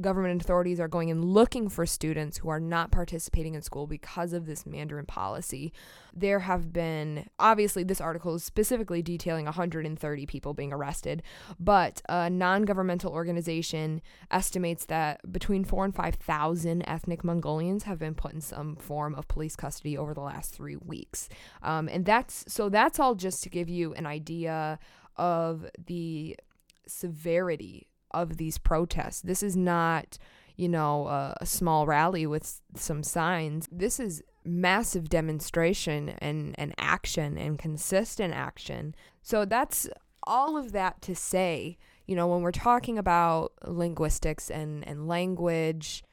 government 0.00 0.42
authorities 0.42 0.80
are 0.80 0.88
going 0.88 1.10
and 1.10 1.24
looking 1.24 1.68
for 1.68 1.86
students 1.86 2.38
who 2.38 2.48
are 2.48 2.60
not 2.60 2.90
participating 2.90 3.54
in 3.54 3.62
school 3.62 3.86
because 3.86 4.32
of 4.32 4.46
this 4.46 4.66
Mandarin 4.66 5.06
policy. 5.06 5.72
There 6.14 6.40
have 6.40 6.72
been, 6.72 7.28
obviously, 7.38 7.84
this 7.84 8.00
article 8.00 8.34
is 8.34 8.44
specifically 8.44 9.02
detailing 9.02 9.44
130 9.44 10.26
people 10.26 10.54
being 10.54 10.72
arrested, 10.72 11.22
but 11.58 12.02
a 12.08 12.30
non 12.30 12.62
governmental 12.62 13.12
organization 13.12 14.02
estimates 14.30 14.86
that 14.86 15.20
between 15.30 15.64
4 15.64 15.86
and 15.86 15.94
5,000 15.94 16.82
ethnic 16.86 17.24
Mongolians 17.24 17.84
have 17.84 17.98
been 17.98 18.14
put 18.14 18.32
in 18.32 18.40
some 18.40 18.76
form 18.76 19.14
of 19.14 19.28
police 19.28 19.56
custody 19.56 19.96
over 19.96 20.14
the 20.14 20.20
last 20.20 20.54
three 20.54 20.76
weeks. 20.76 21.28
Um, 21.62 21.88
and 21.88 22.04
that's 22.04 22.44
so 22.48 22.68
that's 22.68 22.98
all 22.98 23.14
just 23.14 23.42
to 23.42 23.50
give 23.50 23.68
you 23.68 23.94
an 23.94 24.06
idea 24.06 24.78
of 25.16 25.66
the 25.86 26.36
severity 26.86 27.88
of 28.22 28.36
these 28.36 28.58
protests. 28.58 29.20
This 29.20 29.42
is 29.42 29.56
not, 29.56 30.18
you 30.56 30.68
know, 30.68 31.06
a, 31.06 31.36
a 31.40 31.46
small 31.46 31.86
rally 31.86 32.26
with 32.26 32.60
some 32.74 33.02
signs. 33.02 33.68
This 33.70 34.00
is 34.00 34.22
massive 34.44 35.08
demonstration 35.08 36.10
and, 36.20 36.54
and 36.58 36.74
action 36.78 37.36
and 37.36 37.58
consistent 37.58 38.32
action. 38.34 38.94
So 39.22 39.44
that's 39.44 39.88
all 40.22 40.56
of 40.56 40.72
that 40.72 41.02
to 41.02 41.14
say, 41.14 41.76
you 42.06 42.14
know, 42.16 42.26
when 42.26 42.42
we're 42.42 42.52
talking 42.52 42.98
about 42.98 43.52
linguistics 43.64 44.50
and, 44.50 44.86
and 44.86 45.08
language 45.08 46.04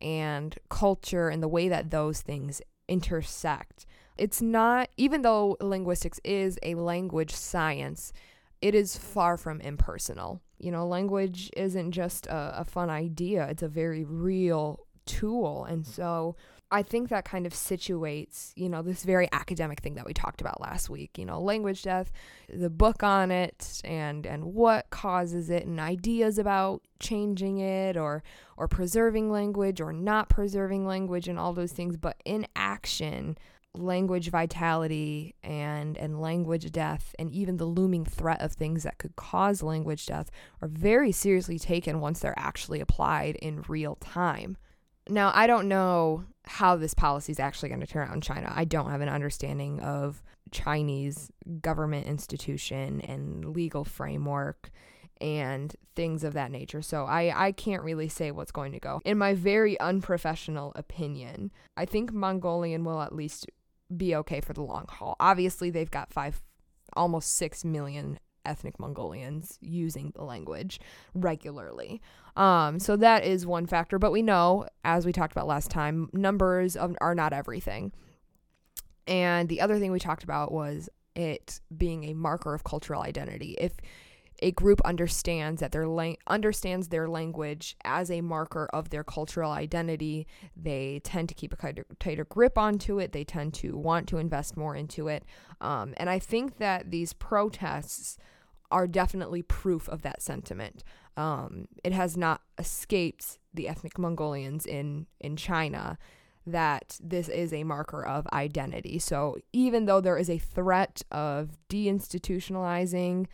and 0.00 0.58
culture 0.68 1.28
and 1.28 1.42
the 1.42 1.48
way 1.48 1.68
that 1.68 1.90
those 1.90 2.22
things 2.22 2.62
intersect, 2.88 3.86
it's 4.18 4.42
not, 4.42 4.88
even 4.96 5.22
though 5.22 5.56
linguistics 5.60 6.20
is 6.24 6.58
a 6.62 6.74
language 6.74 7.32
science, 7.32 8.12
it 8.60 8.74
is 8.74 8.96
far 8.96 9.36
from 9.36 9.60
impersonal. 9.60 10.40
You 10.62 10.70
know, 10.70 10.86
language 10.86 11.50
isn't 11.56 11.92
just 11.92 12.26
a, 12.26 12.60
a 12.60 12.64
fun 12.64 12.88
idea, 12.88 13.46
it's 13.48 13.62
a 13.62 13.68
very 13.68 14.04
real 14.04 14.86
tool. 15.06 15.64
And 15.64 15.86
so 15.86 16.36
I 16.72 16.82
think 16.82 17.10
that 17.10 17.26
kind 17.26 17.44
of 17.44 17.52
situates, 17.52 18.52
you 18.56 18.70
know, 18.70 18.80
this 18.80 19.04
very 19.04 19.28
academic 19.30 19.80
thing 19.80 19.94
that 19.96 20.06
we 20.06 20.14
talked 20.14 20.40
about 20.40 20.58
last 20.58 20.88
week, 20.88 21.18
you 21.18 21.26
know, 21.26 21.38
language 21.38 21.82
death, 21.82 22.10
the 22.48 22.70
book 22.70 23.02
on 23.02 23.30
it 23.30 23.82
and 23.84 24.24
and 24.24 24.44
what 24.44 24.88
causes 24.88 25.50
it 25.50 25.66
and 25.66 25.78
ideas 25.78 26.38
about 26.38 26.80
changing 26.98 27.58
it 27.58 27.98
or 27.98 28.22
or 28.56 28.68
preserving 28.68 29.30
language 29.30 29.82
or 29.82 29.92
not 29.92 30.30
preserving 30.30 30.86
language 30.86 31.28
and 31.28 31.38
all 31.38 31.52
those 31.52 31.72
things, 31.72 31.98
but 31.98 32.16
in 32.24 32.46
action, 32.56 33.36
language 33.74 34.28
vitality 34.28 35.34
and 35.42 35.96
and 35.96 36.20
language 36.20 36.70
death 36.72 37.14
and 37.18 37.30
even 37.32 37.56
the 37.56 37.64
looming 37.64 38.04
threat 38.04 38.40
of 38.42 38.52
things 38.52 38.82
that 38.82 38.98
could 38.98 39.16
cause 39.16 39.62
language 39.62 40.06
death 40.06 40.30
are 40.60 40.68
very 40.68 41.10
seriously 41.10 41.58
taken 41.58 42.00
once 42.00 42.20
they're 42.20 42.38
actually 42.38 42.80
applied 42.80 43.36
in 43.36 43.64
real 43.68 43.96
time. 43.96 44.56
Now, 45.08 45.32
I 45.34 45.46
don't 45.46 45.68
know 45.68 46.24
how 46.44 46.76
this 46.76 46.94
policy 46.94 47.32
is 47.32 47.40
actually 47.40 47.70
going 47.70 47.80
to 47.80 47.86
turn 47.86 48.08
out 48.08 48.14
in 48.14 48.20
China. 48.20 48.52
I 48.54 48.64
don't 48.64 48.90
have 48.90 49.00
an 49.00 49.08
understanding 49.08 49.80
of 49.80 50.22
Chinese 50.50 51.30
government 51.60 52.06
institution 52.06 53.00
and 53.00 53.54
legal 53.54 53.84
framework 53.84 54.70
and 55.20 55.74
things 55.94 56.24
of 56.24 56.34
that 56.34 56.50
nature. 56.50 56.82
So 56.82 57.04
I, 57.04 57.46
I 57.46 57.52
can't 57.52 57.82
really 57.82 58.08
say 58.08 58.32
what's 58.32 58.50
going 58.52 58.72
to 58.72 58.80
go. 58.80 59.00
In 59.04 59.18
my 59.18 59.34
very 59.34 59.78
unprofessional 59.80 60.72
opinion, 60.74 61.52
I 61.76 61.84
think 61.84 62.12
Mongolian 62.12 62.84
will 62.84 63.00
at 63.00 63.14
least 63.14 63.46
be 63.96 64.14
okay 64.16 64.40
for 64.40 64.52
the 64.52 64.62
long 64.62 64.86
haul. 64.88 65.16
Obviously, 65.20 65.70
they've 65.70 65.90
got 65.90 66.12
five, 66.12 66.42
almost 66.94 67.34
six 67.36 67.64
million 67.64 68.18
ethnic 68.44 68.78
Mongolians 68.80 69.58
using 69.60 70.12
the 70.14 70.24
language 70.24 70.80
regularly. 71.14 72.00
Um, 72.36 72.78
so 72.78 72.96
that 72.96 73.24
is 73.24 73.46
one 73.46 73.66
factor. 73.66 73.98
But 73.98 74.12
we 74.12 74.22
know, 74.22 74.66
as 74.84 75.06
we 75.06 75.12
talked 75.12 75.32
about 75.32 75.46
last 75.46 75.70
time, 75.70 76.08
numbers 76.12 76.76
of, 76.76 76.96
are 77.00 77.14
not 77.14 77.32
everything. 77.32 77.92
And 79.06 79.48
the 79.48 79.60
other 79.60 79.78
thing 79.78 79.92
we 79.92 79.98
talked 79.98 80.24
about 80.24 80.52
was 80.52 80.88
it 81.14 81.60
being 81.76 82.04
a 82.04 82.14
marker 82.14 82.54
of 82.54 82.64
cultural 82.64 83.02
identity. 83.02 83.56
If 83.60 83.72
a 84.42 84.50
group 84.50 84.80
understands 84.84 85.60
that 85.60 85.72
their 85.72 85.86
lang- 85.86 86.18
understands 86.26 86.88
their 86.88 87.08
language 87.08 87.76
as 87.84 88.10
a 88.10 88.20
marker 88.20 88.68
of 88.72 88.90
their 88.90 89.04
cultural 89.04 89.52
identity, 89.52 90.26
they 90.56 91.00
tend 91.04 91.28
to 91.28 91.34
keep 91.34 91.52
a 91.52 91.56
tighter, 91.56 91.86
tighter 92.00 92.24
grip 92.24 92.58
onto 92.58 92.98
it. 92.98 93.12
They 93.12 93.24
tend 93.24 93.54
to 93.54 93.76
want 93.76 94.08
to 94.08 94.18
invest 94.18 94.56
more 94.56 94.74
into 94.74 95.08
it. 95.08 95.24
Um, 95.60 95.94
and 95.96 96.10
I 96.10 96.18
think 96.18 96.58
that 96.58 96.90
these 96.90 97.12
protests 97.12 98.18
are 98.70 98.86
definitely 98.86 99.42
proof 99.42 99.88
of 99.88 100.02
that 100.02 100.20
sentiment. 100.20 100.82
Um, 101.16 101.68
it 101.84 101.92
has 101.92 102.16
not 102.16 102.40
escaped 102.58 103.38
the 103.54 103.68
ethnic 103.68 103.98
Mongolians 103.98 104.66
in 104.66 105.06
in 105.20 105.36
China 105.36 105.98
that 106.46 106.98
this 107.00 107.28
is 107.28 107.52
a 107.52 107.62
marker 107.64 108.04
of 108.04 108.26
identity. 108.32 108.98
So 108.98 109.36
even 109.52 109.84
though 109.84 110.00
there 110.00 110.16
is 110.16 110.28
a 110.28 110.38
threat 110.38 111.02
of 111.12 111.58
deinstitutionalizing 111.68 113.26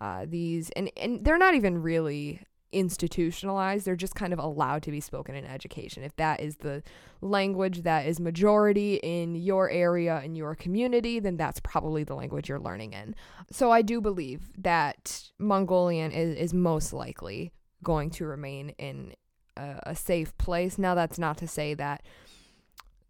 uh, 0.00 0.26
these, 0.28 0.70
and, 0.70 0.90
and 0.96 1.24
they're 1.24 1.38
not 1.38 1.54
even 1.54 1.82
really 1.82 2.40
institutionalized. 2.74 3.86
They're 3.86 3.96
just 3.96 4.14
kind 4.14 4.32
of 4.32 4.38
allowed 4.38 4.82
to 4.82 4.90
be 4.90 5.00
spoken 5.00 5.34
in 5.34 5.44
education. 5.44 6.02
If 6.02 6.16
that 6.16 6.40
is 6.40 6.56
the 6.56 6.82
language 7.20 7.82
that 7.82 8.06
is 8.06 8.20
majority 8.20 8.96
in 8.96 9.34
your 9.36 9.70
area, 9.70 10.20
in 10.22 10.34
your 10.34 10.54
community, 10.54 11.20
then 11.20 11.36
that's 11.36 11.60
probably 11.60 12.04
the 12.04 12.14
language 12.14 12.48
you're 12.48 12.58
learning 12.58 12.92
in. 12.92 13.14
So 13.50 13.70
I 13.70 13.82
do 13.82 14.00
believe 14.00 14.50
that 14.58 15.30
Mongolian 15.38 16.10
is, 16.10 16.36
is 16.36 16.52
most 16.52 16.92
likely 16.92 17.52
going 17.82 18.10
to 18.10 18.26
remain 18.26 18.70
in 18.70 19.14
a, 19.56 19.78
a 19.84 19.94
safe 19.94 20.36
place. 20.36 20.76
Now, 20.76 20.94
that's 20.94 21.18
not 21.18 21.38
to 21.38 21.48
say 21.48 21.74
that 21.74 22.02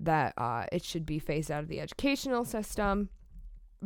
that 0.01 0.35
uh, 0.37 0.67
it 0.73 0.83
should 0.83 1.07
be 1.07 1.19
phased 1.19 1.51
out 1.51 1.63
of 1.63 1.69
the 1.69 1.81
educational 1.81 2.45
system 2.45 3.09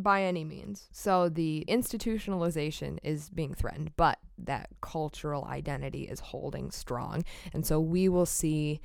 by 0.02 0.22
any 0.22 0.44
means. 0.44 0.88
So 0.92 1.28
the 1.28 1.64
institutionalization 1.68 2.98
is 3.02 3.30
being 3.30 3.54
threatened, 3.54 3.92
but 3.96 4.18
that 4.38 4.68
cultural 4.80 5.44
identity 5.44 6.04
is 6.04 6.20
holding 6.20 6.70
strong. 6.70 7.24
And 7.52 7.66
so 7.66 7.80
we 7.80 8.08
will 8.08 8.26
see 8.26 8.80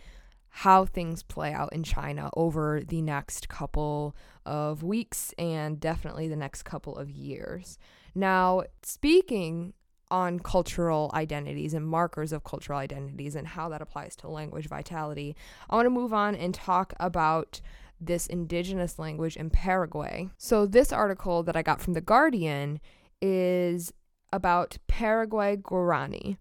how 0.50 0.86
things 0.86 1.24
play 1.24 1.52
out 1.52 1.74
in 1.74 1.84
China 1.84 2.30
over 2.36 2.82
the 2.88 3.02
next 3.02 3.50
couple 3.50 4.16
of 4.46 4.84
weeks 4.84 5.34
and 5.40 5.80
definitely 5.80 6.28
the 6.28 6.36
next 6.36 6.64
couple 6.64 6.96
of 6.96 7.10
years. 7.10 7.80
Now, 8.14 8.64
speaking 8.84 9.74
on 10.12 10.40
cultural 10.40 11.10
identities 11.16 11.74
and 11.74 11.88
markers 11.88 12.32
of 12.32 12.44
cultural 12.44 12.78
identities 12.78 13.36
and 13.36 13.48
how 13.48 13.68
that 13.70 13.82
applies 13.82 14.16
to 14.18 14.28
language 14.28 14.68
vitality, 14.68 15.36
I 15.72 15.76
want 15.76 15.88
to 15.88 15.90
move 15.90 16.14
on 16.14 16.36
and 16.36 16.54
talk 16.54 16.94
about 17.00 17.60
this 18.06 18.28
indigenous 18.28 19.00
language 19.00 19.38
in 19.38 19.50
Paraguay. 19.50 20.30
So, 20.38 20.66
this 20.66 20.92
article 20.92 21.44
that 21.44 21.56
I 21.56 21.62
got 21.62 21.82
from 21.82 21.94
The 21.94 22.02
Guardian 22.02 22.80
is 23.22 23.94
about 24.32 24.78
Paraguay 24.88 25.58
Guarani. 25.58 26.38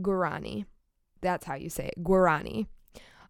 Guarani. 0.00 0.64
That's 1.20 1.44
how 1.44 1.54
you 1.54 1.68
say 1.68 1.90
it. 1.96 2.02
Guarani. 2.02 2.66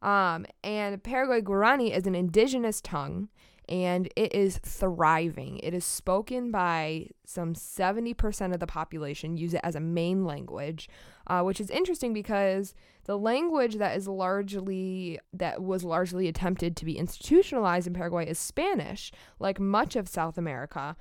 Um, 0.03 0.47
and 0.63 1.03
Paraguay 1.03 1.41
Guarani 1.41 1.97
is 1.97 2.07
an 2.07 2.15
indigenous 2.15 2.81
tongue 2.81 3.29
and 3.69 4.09
it 4.17 4.35
is 4.35 4.59
thriving. 4.59 5.59
It 5.59 5.73
is 5.73 5.85
spoken 5.85 6.51
by 6.51 7.09
some 7.25 7.55
70% 7.55 8.53
of 8.53 8.61
the 8.61 8.67
population, 8.67 9.37
use 9.37 9.55
it 9.55 9.61
as 9.65 9.75
a 9.75 9.81
main 9.81 10.25
language, 10.25 10.89
uh, 11.27 11.43
which 11.43 11.61
is 11.61 11.71
interesting 11.71 12.13
because 12.13 12.75
the 13.05 13.19
language 13.19 13.77
that 13.77 13.97
is 13.97 14.07
largely 14.07 15.19
that 15.33 15.63
was 15.63 15.85
largely 15.85 16.29
attempted 16.29 16.77
to 16.77 16.85
be 16.85 16.99
institutionalized 16.99 17.87
in 17.87 17.95
Paraguay 17.95 18.27
is 18.29 18.39
Spanish, 18.39 19.11
like 19.39 19.59
much 19.59 19.97
of 19.97 20.09
South 20.09 20.37
America. 20.37 20.97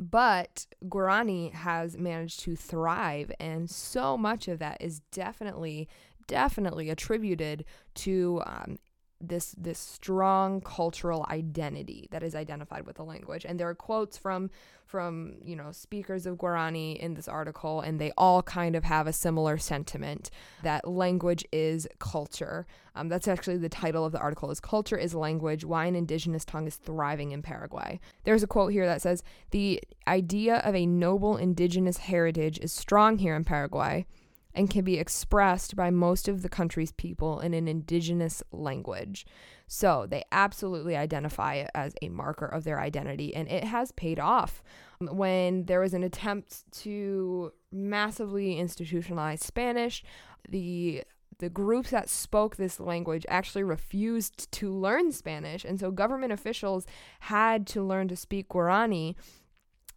But 0.00 0.66
Guarani 0.84 1.52
has 1.52 1.98
managed 1.98 2.40
to 2.40 2.54
thrive, 2.54 3.32
and 3.40 3.68
so 3.68 4.16
much 4.16 4.46
of 4.46 4.60
that 4.60 4.76
is 4.80 5.00
definitely, 5.10 5.88
definitely 6.28 6.88
attributed 6.88 7.64
to 7.96 8.40
um, 8.46 8.78
this 9.20 9.52
this 9.58 9.78
strong 9.78 10.60
cultural 10.60 11.26
identity 11.28 12.08
that 12.10 12.22
is 12.22 12.34
identified 12.34 12.86
with 12.86 12.96
the 12.96 13.02
language. 13.02 13.44
And 13.44 13.58
there 13.58 13.68
are 13.68 13.74
quotes 13.74 14.16
from 14.16 14.50
from 14.86 15.34
you 15.44 15.56
know 15.56 15.70
speakers 15.72 16.24
of 16.24 16.36
Guarani 16.36 16.96
in 16.96 17.14
this 17.14 17.28
article 17.28 17.80
and 17.80 18.00
they 18.00 18.12
all 18.16 18.42
kind 18.42 18.74
of 18.74 18.84
have 18.84 19.06
a 19.06 19.12
similar 19.12 19.58
sentiment 19.58 20.30
that 20.62 20.86
language 20.86 21.44
is 21.52 21.88
culture. 21.98 22.66
Um, 22.94 23.08
that's 23.08 23.28
actually 23.28 23.58
the 23.58 23.68
title 23.68 24.04
of 24.04 24.12
the 24.12 24.20
article 24.20 24.50
is 24.50 24.60
culture 24.60 24.96
is 24.96 25.14
language 25.14 25.64
why 25.64 25.86
an 25.86 25.96
indigenous 25.96 26.44
tongue 26.44 26.66
is 26.66 26.76
thriving 26.76 27.32
in 27.32 27.42
Paraguay. 27.42 28.00
There's 28.24 28.42
a 28.42 28.48
quote 28.48 28.72
here 28.72 28.86
that 28.86 29.02
says 29.02 29.22
the 29.50 29.82
idea 30.06 30.58
of 30.58 30.74
a 30.74 30.86
noble 30.86 31.36
indigenous 31.36 31.98
heritage 31.98 32.58
is 32.60 32.72
strong 32.72 33.18
here 33.18 33.34
in 33.34 33.44
Paraguay 33.44 34.06
and 34.58 34.68
can 34.68 34.84
be 34.84 34.98
expressed 34.98 35.76
by 35.76 35.88
most 35.88 36.26
of 36.26 36.42
the 36.42 36.48
country's 36.48 36.90
people 36.90 37.38
in 37.38 37.54
an 37.54 37.68
indigenous 37.68 38.42
language. 38.50 39.24
So 39.68 40.06
they 40.10 40.24
absolutely 40.32 40.96
identify 40.96 41.54
it 41.54 41.70
as 41.76 41.94
a 42.02 42.08
marker 42.08 42.46
of 42.46 42.64
their 42.64 42.80
identity, 42.80 43.32
and 43.36 43.48
it 43.48 43.62
has 43.62 43.92
paid 43.92 44.18
off. 44.18 44.60
When 45.00 45.66
there 45.66 45.78
was 45.78 45.94
an 45.94 46.02
attempt 46.02 46.64
to 46.80 47.52
massively 47.70 48.56
institutionalize 48.56 49.44
Spanish, 49.44 50.02
the 50.48 51.04
the 51.38 51.48
groups 51.48 51.90
that 51.90 52.08
spoke 52.08 52.56
this 52.56 52.80
language 52.80 53.24
actually 53.28 53.62
refused 53.62 54.50
to 54.50 54.74
learn 54.74 55.12
Spanish, 55.12 55.64
and 55.64 55.78
so 55.78 55.92
government 55.92 56.32
officials 56.32 56.84
had 57.20 57.64
to 57.68 57.82
learn 57.84 58.08
to 58.08 58.16
speak 58.16 58.48
Guarani. 58.48 59.14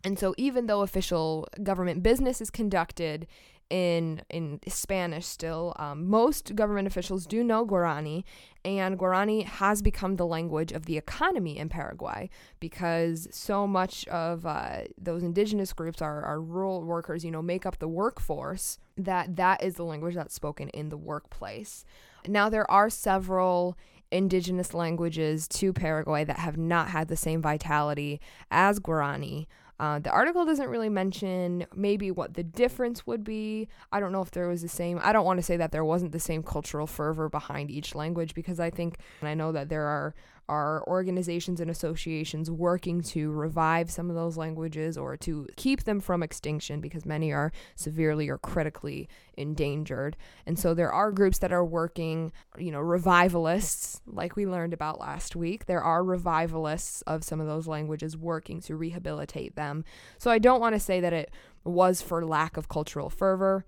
And 0.04 0.20
so, 0.20 0.36
even 0.38 0.68
though 0.68 0.82
official 0.82 1.48
government 1.64 2.04
business 2.04 2.42
is 2.42 2.52
conducted 2.52 3.26
in 3.72 4.22
in 4.30 4.60
Spanish 4.68 5.26
still. 5.26 5.74
Um, 5.80 6.08
most 6.08 6.54
government 6.56 6.88
officials 6.88 7.26
do 7.26 7.44
know 7.44 7.66
Guarani, 7.66 8.24
and 8.66 9.00
Guarani 9.00 9.46
has 9.46 9.82
become 9.82 10.18
the 10.18 10.26
language 10.26 10.72
of 10.74 10.86
the 10.86 10.98
economy 10.98 11.58
in 11.58 11.70
Paraguay 11.70 12.30
because 12.60 13.28
so 13.32 13.66
much 13.66 14.06
of 14.10 14.46
uh, 14.46 14.82
those 15.00 15.24
indigenous 15.24 15.72
groups 15.74 16.02
are, 16.02 16.22
are 16.24 16.42
rural 16.42 16.84
workers. 16.84 17.24
You 17.24 17.32
know, 17.32 17.42
make 17.42 17.66
up 17.66 17.80
the 17.80 17.88
workforce. 17.88 18.78
That 18.98 19.38
that 19.38 19.64
is 19.64 19.76
the 19.76 19.86
language 19.86 20.16
that's 20.16 20.36
spoken 20.36 20.70
in 20.70 20.90
the 20.90 20.98
workplace. 20.98 21.86
Now 22.28 22.50
there 22.50 22.70
are 22.70 22.90
several 22.90 23.78
indigenous 24.12 24.74
languages 24.74 25.48
to 25.48 25.72
Paraguay 25.72 26.26
that 26.26 26.38
have 26.40 26.58
not 26.58 26.90
had 26.90 27.08
the 27.08 27.16
same 27.16 27.42
vitality 27.42 28.20
as 28.52 28.80
Guarani. 28.80 29.48
Uh, 29.82 29.98
the 29.98 30.12
article 30.12 30.46
doesn't 30.46 30.70
really 30.70 30.90
mention 30.90 31.66
maybe 31.76 32.12
what 32.12 32.36
the 32.36 32.44
difference 32.44 33.08
would 33.08 33.24
be. 33.24 33.68
I 33.92 34.00
don't 34.00 34.12
know 34.12 34.22
if 34.22 34.30
there 34.30 34.48
was 34.48 34.62
the 34.62 34.68
same. 34.68 35.00
I 35.02 35.12
don't 35.12 35.26
want 35.26 35.40
to 35.40 35.44
say 35.44 35.58
that 35.58 35.72
there 35.72 35.84
wasn't 35.84 36.12
the 36.12 36.20
same 36.20 36.44
cultural 36.44 36.86
fervor 36.86 37.30
behind 37.30 37.72
each 37.72 37.96
language 37.96 38.36
because 38.36 38.60
I 38.60 38.70
think, 38.70 39.00
and 39.22 39.28
I 39.28 39.34
know 39.34 39.52
that 39.52 39.70
there 39.70 39.86
are 39.86 40.14
are 40.50 40.84
organizations 40.88 41.60
and 41.60 41.70
associations 41.72 42.52
working 42.52 43.02
to 43.02 43.32
revive 43.32 43.90
some 43.90 44.10
of 44.10 44.16
those 44.16 44.38
languages 44.38 44.98
or 44.98 45.16
to 45.18 45.48
keep 45.56 45.84
them 45.84 46.00
from 46.00 46.24
extinction 46.24 46.82
because 46.82 47.06
many 47.06 47.32
are 47.32 47.52
severely 47.76 48.30
or 48.30 48.38
critically 48.38 49.08
endangered. 49.38 50.18
And 50.46 50.60
so 50.60 50.74
there 50.74 50.92
are 50.92 51.12
groups 51.12 51.40
that 51.40 51.54
are 51.54 51.66
working, 51.66 52.32
you 52.58 52.72
know, 52.72 52.80
revivalists, 52.80 54.02
like 54.06 54.36
we 54.36 54.46
learned 54.46 54.74
about 54.74 55.00
last 55.00 55.36
week. 55.36 55.66
There 55.66 55.84
are 55.84 56.04
revivalists 56.04 57.02
of 57.04 57.24
some 57.24 57.40
of 57.40 57.48
those 57.48 57.68
languages 57.68 58.18
working 58.18 58.62
to 58.62 58.76
rehabilitate 58.76 59.56
them. 59.56 59.86
So 60.18 60.32
I 60.32 60.40
don't 60.40 60.62
want 60.62 60.76
to 60.76 60.80
say 60.80 61.00
that 61.00 61.14
it 61.14 61.32
was 61.64 62.02
for 62.02 62.26
lack 62.26 62.58
of 62.58 62.68
cultural 62.70 63.10
fervor. 63.10 63.66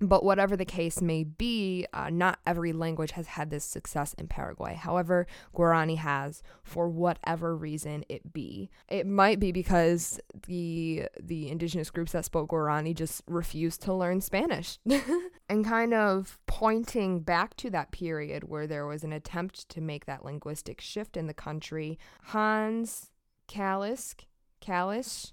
But 0.00 0.24
whatever 0.24 0.56
the 0.56 0.64
case 0.64 1.02
may 1.02 1.24
be, 1.24 1.86
uh, 1.92 2.10
not 2.10 2.38
every 2.46 2.72
language 2.72 3.12
has 3.12 3.28
had 3.28 3.50
this 3.50 3.64
success 3.64 4.14
in 4.14 4.28
Paraguay. 4.28 4.74
However, 4.74 5.26
Guarani 5.54 5.96
has, 5.96 6.42
for 6.62 6.88
whatever 6.88 7.56
reason 7.56 8.04
it 8.08 8.32
be. 8.32 8.70
It 8.88 9.06
might 9.06 9.40
be 9.40 9.50
because 9.50 10.20
the 10.46 11.08
the 11.20 11.48
indigenous 11.48 11.90
groups 11.90 12.12
that 12.12 12.24
spoke 12.24 12.50
Guarani 12.50 12.94
just 12.94 13.22
refused 13.26 13.82
to 13.82 13.94
learn 13.94 14.20
Spanish. 14.20 14.78
and 15.48 15.64
kind 15.64 15.94
of 15.94 16.38
pointing 16.46 17.20
back 17.20 17.56
to 17.56 17.70
that 17.70 17.90
period 17.90 18.44
where 18.44 18.66
there 18.66 18.86
was 18.86 19.02
an 19.02 19.12
attempt 19.12 19.68
to 19.70 19.80
make 19.80 20.06
that 20.06 20.24
linguistic 20.24 20.80
shift 20.80 21.16
in 21.16 21.26
the 21.26 21.34
country, 21.34 21.98
Hans 22.24 23.10
Kalisch, 23.48 24.14
Kalisch, 24.60 25.32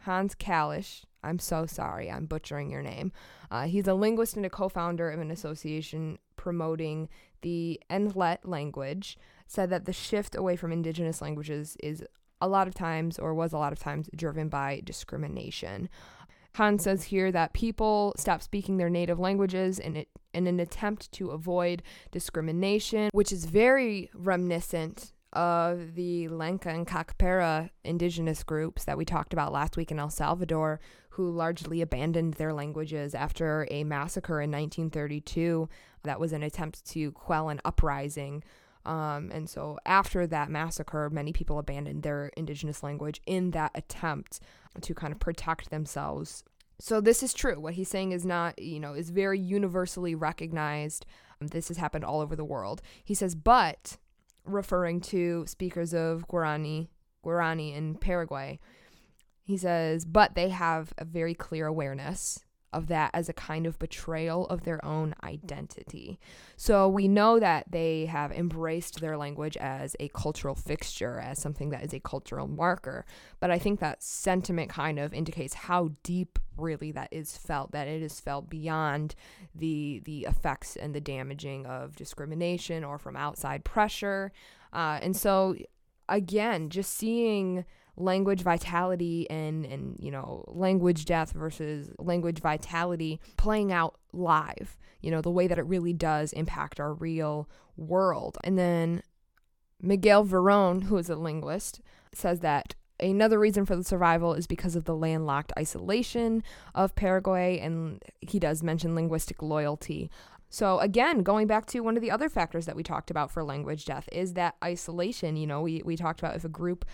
Hans 0.00 0.34
Kalisch 0.34 1.04
I'm 1.22 1.38
so 1.38 1.66
sorry, 1.66 2.10
I'm 2.10 2.26
butchering 2.26 2.70
your 2.70 2.82
name. 2.82 3.12
Uh, 3.50 3.66
he's 3.66 3.86
a 3.86 3.94
linguist 3.94 4.36
and 4.36 4.46
a 4.46 4.50
co 4.50 4.68
founder 4.68 5.10
of 5.10 5.20
an 5.20 5.30
association 5.30 6.18
promoting 6.36 7.08
the 7.42 7.80
Enlhet 7.90 8.38
language, 8.44 9.18
said 9.46 9.70
that 9.70 9.84
the 9.84 9.92
shift 9.92 10.34
away 10.34 10.56
from 10.56 10.72
indigenous 10.72 11.20
languages 11.20 11.76
is 11.82 12.04
a 12.40 12.48
lot 12.48 12.66
of 12.66 12.74
times, 12.74 13.18
or 13.18 13.34
was 13.34 13.52
a 13.52 13.58
lot 13.58 13.72
of 13.72 13.78
times, 13.78 14.08
driven 14.16 14.48
by 14.48 14.80
discrimination. 14.84 15.88
Han 16.56 16.78
says 16.78 17.04
here 17.04 17.32
that 17.32 17.52
people 17.52 18.12
stop 18.16 18.42
speaking 18.42 18.76
their 18.76 18.90
native 18.90 19.18
languages 19.18 19.78
in, 19.78 19.96
it, 19.96 20.08
in 20.34 20.46
an 20.46 20.60
attempt 20.60 21.10
to 21.12 21.30
avoid 21.30 21.82
discrimination, 22.10 23.08
which 23.12 23.32
is 23.32 23.46
very 23.46 24.10
reminiscent 24.12 25.12
of 25.32 25.94
the 25.94 26.28
Lenca 26.28 26.66
and 26.66 26.86
Cacaopera 26.86 27.70
indigenous 27.84 28.42
groups 28.42 28.84
that 28.84 28.98
we 28.98 29.04
talked 29.04 29.32
about 29.32 29.52
last 29.52 29.76
week 29.76 29.90
in 29.90 29.98
El 29.98 30.10
Salvador, 30.10 30.80
who 31.10 31.30
largely 31.30 31.80
abandoned 31.80 32.34
their 32.34 32.52
languages 32.52 33.14
after 33.14 33.66
a 33.70 33.84
massacre 33.84 34.40
in 34.40 34.50
1932 34.50 35.68
that 36.04 36.20
was 36.20 36.32
an 36.32 36.42
attempt 36.42 36.84
to 36.86 37.12
quell 37.12 37.48
an 37.48 37.60
uprising. 37.64 38.42
Um, 38.84 39.30
and 39.32 39.48
so, 39.48 39.78
after 39.86 40.26
that 40.26 40.50
massacre, 40.50 41.08
many 41.10 41.32
people 41.32 41.58
abandoned 41.58 42.02
their 42.02 42.32
indigenous 42.36 42.82
language 42.82 43.20
in 43.26 43.52
that 43.52 43.70
attempt 43.74 44.40
to 44.80 44.94
kind 44.94 45.12
of 45.12 45.20
protect 45.20 45.70
themselves. 45.70 46.42
So, 46.80 47.00
this 47.00 47.22
is 47.22 47.32
true. 47.32 47.60
What 47.60 47.74
he's 47.74 47.88
saying 47.88 48.10
is 48.12 48.26
not, 48.26 48.58
you 48.58 48.80
know, 48.80 48.94
is 48.94 49.10
very 49.10 49.38
universally 49.38 50.14
recognized. 50.14 51.06
This 51.40 51.68
has 51.68 51.76
happened 51.76 52.04
all 52.04 52.20
over 52.20 52.34
the 52.34 52.44
world. 52.44 52.82
He 53.04 53.14
says, 53.14 53.34
but 53.34 53.98
referring 54.44 55.00
to 55.00 55.46
speakers 55.46 55.94
of 55.94 56.26
Guarani, 56.28 56.88
Guarani 57.24 57.74
in 57.76 57.94
Paraguay. 57.96 58.58
He 59.44 59.56
says, 59.56 60.04
but 60.04 60.34
they 60.34 60.48
have 60.50 60.92
a 60.98 61.04
very 61.04 61.34
clear 61.34 61.66
awareness 61.66 62.40
of 62.72 62.86
that 62.88 63.10
as 63.12 63.28
a 63.28 63.32
kind 63.32 63.66
of 63.66 63.78
betrayal 63.78 64.46
of 64.46 64.64
their 64.64 64.84
own 64.84 65.14
identity. 65.22 66.18
So 66.56 66.88
we 66.88 67.08
know 67.08 67.38
that 67.38 67.70
they 67.70 68.06
have 68.06 68.32
embraced 68.32 69.00
their 69.00 69.16
language 69.16 69.56
as 69.56 69.96
a 70.00 70.08
cultural 70.08 70.54
fixture, 70.54 71.18
as 71.20 71.40
something 71.40 71.70
that 71.70 71.84
is 71.84 71.92
a 71.92 72.00
cultural 72.00 72.48
marker. 72.48 73.04
But 73.40 73.50
I 73.50 73.58
think 73.58 73.80
that 73.80 74.02
sentiment 74.02 74.70
kind 74.70 74.98
of 74.98 75.12
indicates 75.12 75.54
how 75.54 75.92
deep 76.02 76.38
really 76.56 76.92
that 76.92 77.08
is 77.10 77.36
felt, 77.36 77.72
that 77.72 77.88
it 77.88 78.02
is 78.02 78.20
felt 78.20 78.48
beyond 78.48 79.14
the 79.54 80.00
the 80.04 80.24
effects 80.24 80.76
and 80.76 80.94
the 80.94 81.00
damaging 81.00 81.66
of 81.66 81.96
discrimination 81.96 82.84
or 82.84 82.98
from 82.98 83.16
outside 83.16 83.64
pressure. 83.64 84.32
Uh, 84.72 84.98
and 85.02 85.16
so 85.16 85.56
again, 86.08 86.68
just 86.68 86.92
seeing 86.92 87.64
language 88.02 88.42
vitality 88.42 89.28
and 89.30 89.64
and 89.64 89.96
you 89.98 90.10
know 90.10 90.44
language 90.48 91.04
death 91.04 91.32
versus 91.32 91.90
language 91.98 92.40
vitality 92.40 93.20
playing 93.36 93.72
out 93.72 93.96
live 94.12 94.76
you 95.00 95.10
know 95.10 95.20
the 95.20 95.30
way 95.30 95.46
that 95.46 95.58
it 95.58 95.66
really 95.66 95.92
does 95.92 96.32
impact 96.32 96.80
our 96.80 96.92
real 96.94 97.48
world 97.76 98.38
and 98.44 98.58
then 98.58 99.02
miguel 99.80 100.24
veron 100.24 100.84
who 100.84 100.96
is 100.96 101.08
a 101.08 101.16
linguist 101.16 101.80
says 102.12 102.40
that 102.40 102.74
another 103.00 103.38
reason 103.38 103.64
for 103.64 103.74
the 103.74 103.82
survival 103.82 104.34
is 104.34 104.46
because 104.46 104.76
of 104.76 104.84
the 104.84 104.94
landlocked 104.94 105.52
isolation 105.58 106.42
of 106.74 106.94
paraguay 106.94 107.58
and 107.58 108.02
he 108.20 108.38
does 108.38 108.62
mention 108.62 108.94
linguistic 108.94 109.42
loyalty 109.42 110.10
so 110.52 110.80
again, 110.80 111.22
going 111.22 111.46
back 111.46 111.64
to 111.68 111.80
one 111.80 111.96
of 111.96 112.02
the 112.02 112.10
other 112.10 112.28
factors 112.28 112.66
that 112.66 112.76
we 112.76 112.82
talked 112.82 113.10
about 113.10 113.30
for 113.30 113.42
language 113.42 113.86
death 113.86 114.06
is 114.12 114.34
that 114.34 114.54
isolation. 114.62 115.38
You 115.38 115.46
know, 115.46 115.62
we, 115.62 115.80
we 115.82 115.96
talked 115.96 116.20
about 116.20 116.36
if 116.36 116.44
a 116.44 116.50
group 116.50 116.84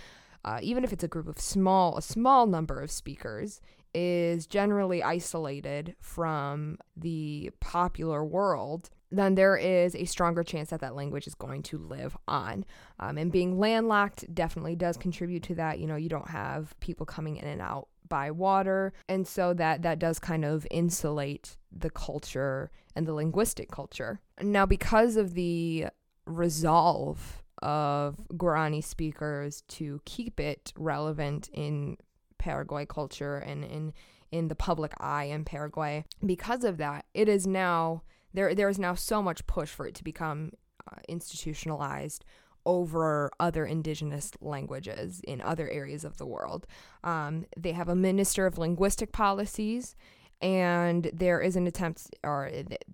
uh, 0.49 0.59
even 0.63 0.83
if 0.83 0.95
it's 0.95 1.05
a 1.05 1.09
group 1.09 1.29
of 1.29 1.39
small, 1.39 1.99
a 1.99 2.03
small 2.03 2.47
number 2.47 2.81
of 2.81 2.91
speakers, 2.91 3.61
is 3.93 4.47
generally 4.47 5.03
isolated 5.03 5.95
from 6.01 6.79
the 6.97 7.51
popular 7.61 8.25
world. 8.25 8.89
then 9.11 9.35
there 9.35 9.57
is 9.57 9.95
a 9.95 10.05
stronger 10.05 10.43
chance 10.43 10.71
that 10.71 10.81
that 10.81 10.95
language 10.95 11.27
is 11.27 11.35
going 11.35 11.63
to 11.63 11.79
live 11.79 12.15
on. 12.27 12.65
Um, 12.99 13.17
and 13.17 13.33
being 13.33 13.59
landlocked 13.59 14.35
definitely 14.35 14.77
does 14.77 14.97
contribute 14.97 15.43
to 15.45 15.55
that. 15.57 15.79
You 15.79 15.87
know, 15.87 15.97
you 15.97 16.11
don't 16.11 16.29
have 16.29 16.79
people 16.81 17.07
coming 17.07 17.37
in 17.37 17.47
and 17.47 17.61
out 17.61 17.89
by 18.09 18.31
water, 18.31 18.95
and 19.07 19.27
so 19.27 19.53
that 19.55 19.83
that 19.83 19.99
does 19.99 20.19
kind 20.19 20.45
of 20.47 20.67
insulate 20.71 21.57
the 21.71 21.91
culture 21.91 22.71
and 22.95 23.07
the 23.07 23.13
linguistic 23.13 23.71
culture. 23.71 24.21
Now, 24.41 24.65
because 24.65 25.17
of 25.17 25.35
the 25.35 25.89
resolve 26.27 27.43
of 27.63 28.17
Guarani 28.35 28.83
speakers 28.83 29.63
to 29.69 30.01
keep 30.05 30.41
it 30.41 30.73
relevant 30.77 31.49
in 31.53 31.97
Paraguay 32.39 32.87
culture 32.87 33.37
and 33.39 33.65
in 33.65 33.93
in 34.31 34.49
the 34.49 34.55
public 34.55 34.93
eye 35.01 35.25
in 35.25 35.45
Paraguay, 35.45 36.05
because 36.25 36.63
of 36.63 36.77
that, 36.77 37.07
it 37.15 37.29
is 37.29 37.47
now 37.47 38.03
there 38.35 38.55
there 38.55 38.69
is 38.69 38.79
now 38.79 38.95
so 38.95 39.23
much 39.23 39.47
push 39.47 39.71
for 39.71 39.87
it 39.87 39.95
to 39.95 40.05
become 40.05 40.53
uh, 40.91 40.97
institutionalized 41.09 42.25
over 42.67 43.31
other 43.41 43.65
indigenous 43.65 44.33
languages 44.43 45.23
in 45.25 45.41
other 45.41 45.71
areas 45.71 46.05
of 46.05 46.19
the 46.19 46.27
world. 46.27 46.67
Um, 47.03 47.47
they 47.57 47.73
have 47.73 47.89
a 47.89 47.95
minister 47.95 48.45
of 48.45 48.59
linguistic 48.59 49.11
policies 49.11 49.97
and 50.41 51.11
there 51.13 51.41
is 51.41 51.57
an 51.57 51.67
attempt 51.67 52.15
or 52.23 52.51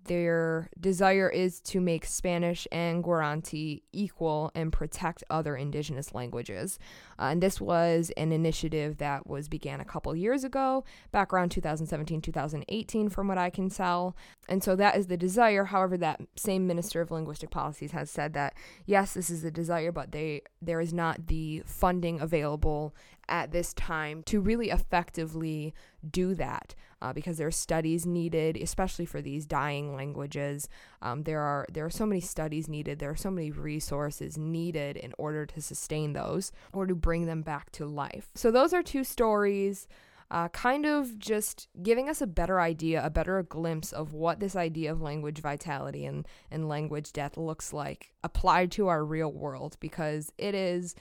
their 0.07 0.71
desire 0.81 1.29
is 1.29 1.61
to 1.61 1.79
make 1.79 2.07
Spanish 2.07 2.67
and 2.73 3.05
Guarani 3.05 3.83
equal 3.93 4.51
and 4.55 4.73
protect 4.73 5.23
other 5.29 5.55
indigenous 5.55 6.15
languages. 6.15 6.79
Uh, 7.19 7.25
and 7.25 7.43
this 7.43 7.61
was 7.61 8.11
an 8.17 8.33
initiative 8.33 8.97
that 8.97 9.27
was 9.27 9.49
began 9.49 9.81
a 9.81 9.85
couple 9.85 10.17
years 10.17 10.43
ago, 10.43 10.85
back 11.13 11.33
around 11.35 11.51
2017, 11.51 12.23
2018, 12.23 13.11
from 13.11 13.29
what 13.29 13.39
I 13.39 13.51
can 13.51 13.69
tell. 13.69 14.17
And 14.49 14.65
so 14.65 14.75
that 14.77 14.97
is 14.97 15.09
the 15.09 15.17
desire. 15.19 15.65
However, 15.65 15.99
that 15.99 16.23
same 16.37 16.67
Minister 16.67 17.03
of 17.03 17.11
Linguistic 17.11 17.51
Policies 17.51 17.93
has 17.93 18.11
said 18.11 18.33
that 18.33 18.55
yes, 18.87 19.13
this 19.13 19.29
is 19.29 19.43
the 19.43 19.51
desire, 19.51 19.93
but 19.93 20.13
they 20.13 20.43
there 20.63 20.81
is 20.81 20.95
not 20.95 21.27
the 21.27 21.63
funding 21.67 22.21
available 22.21 22.95
at 23.29 23.53
this 23.53 23.73
time 23.75 24.23
to 24.25 24.41
really 24.41 24.71
effectively 24.71 25.75
do 26.11 26.35
that 26.35 26.75
uh, 27.05 27.13
because 27.13 27.37
there 27.37 27.47
are 27.47 27.53
studies 27.53 28.07
needed, 28.07 28.57
especially 28.57 29.05
for 29.05 29.21
these 29.21 29.45
dying 29.45 29.95
languages. 29.95 30.69
Um, 31.03 31.25
there 31.25 31.41
are 31.41 31.67
there 31.71 31.85
are 31.85 31.91
so 31.91 32.07
many 32.07 32.21
studies 32.21 32.69
needed. 32.69 32.99
There 32.99 33.11
are 33.11 33.17
so 33.17 33.31
many 33.31 33.51
resources 33.51 34.39
needed 34.39 34.97
in 34.97 35.13
order 35.19 35.45
to 35.47 35.61
sustain 35.61 36.15
those 36.15 36.51
or 36.73 36.87
to 36.87 36.95
bring 36.95 37.27
them 37.27 37.43
back 37.43 37.71
to 37.73 37.87
life. 37.87 38.29
So 38.35 38.51
those 38.51 38.73
are 38.73 38.83
two 38.83 39.05
stories. 39.05 39.87
Uh, 40.31 40.49
kind 40.49 40.87
of 40.87 41.19
just 41.19 41.69
giving 41.83 42.09
us 42.09 42.23
a 42.23 42.27
better 42.27 42.59
idea, 42.59 43.05
a 43.05 43.11
better 43.11 43.43
glimpse 43.43 43.93
of 43.93 44.15
what 44.15 44.41
this 44.41 44.57
idea 44.57 44.91
of 44.91 45.03
language 45.03 45.41
vitality 45.41 46.07
and, 46.07 46.27
and 46.51 46.67
language 46.67 47.13
death 47.13 47.37
looks 47.37 47.75
like 47.75 48.11
applied 48.25 48.73
to 48.73 48.89
our 48.89 49.05
real 49.05 49.31
world 49.31 49.77
because 49.81 50.33
it 50.39 50.55
is 50.55 50.95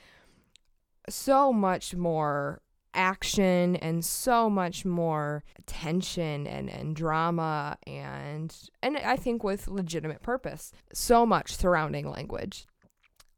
so 1.09 1.51
much 1.51 1.95
more 1.95 2.61
action 2.93 3.75
and 3.77 4.05
so 4.05 4.49
much 4.49 4.85
more 4.85 5.43
tension 5.65 6.45
and, 6.45 6.69
and 6.69 6.95
drama 6.95 7.77
and 7.87 8.55
and 8.83 8.97
I 8.97 9.15
think 9.15 9.43
with 9.43 9.67
legitimate 9.67 10.21
purpose. 10.21 10.71
So 10.93 11.25
much 11.25 11.55
surrounding 11.55 12.09
language. 12.09 12.67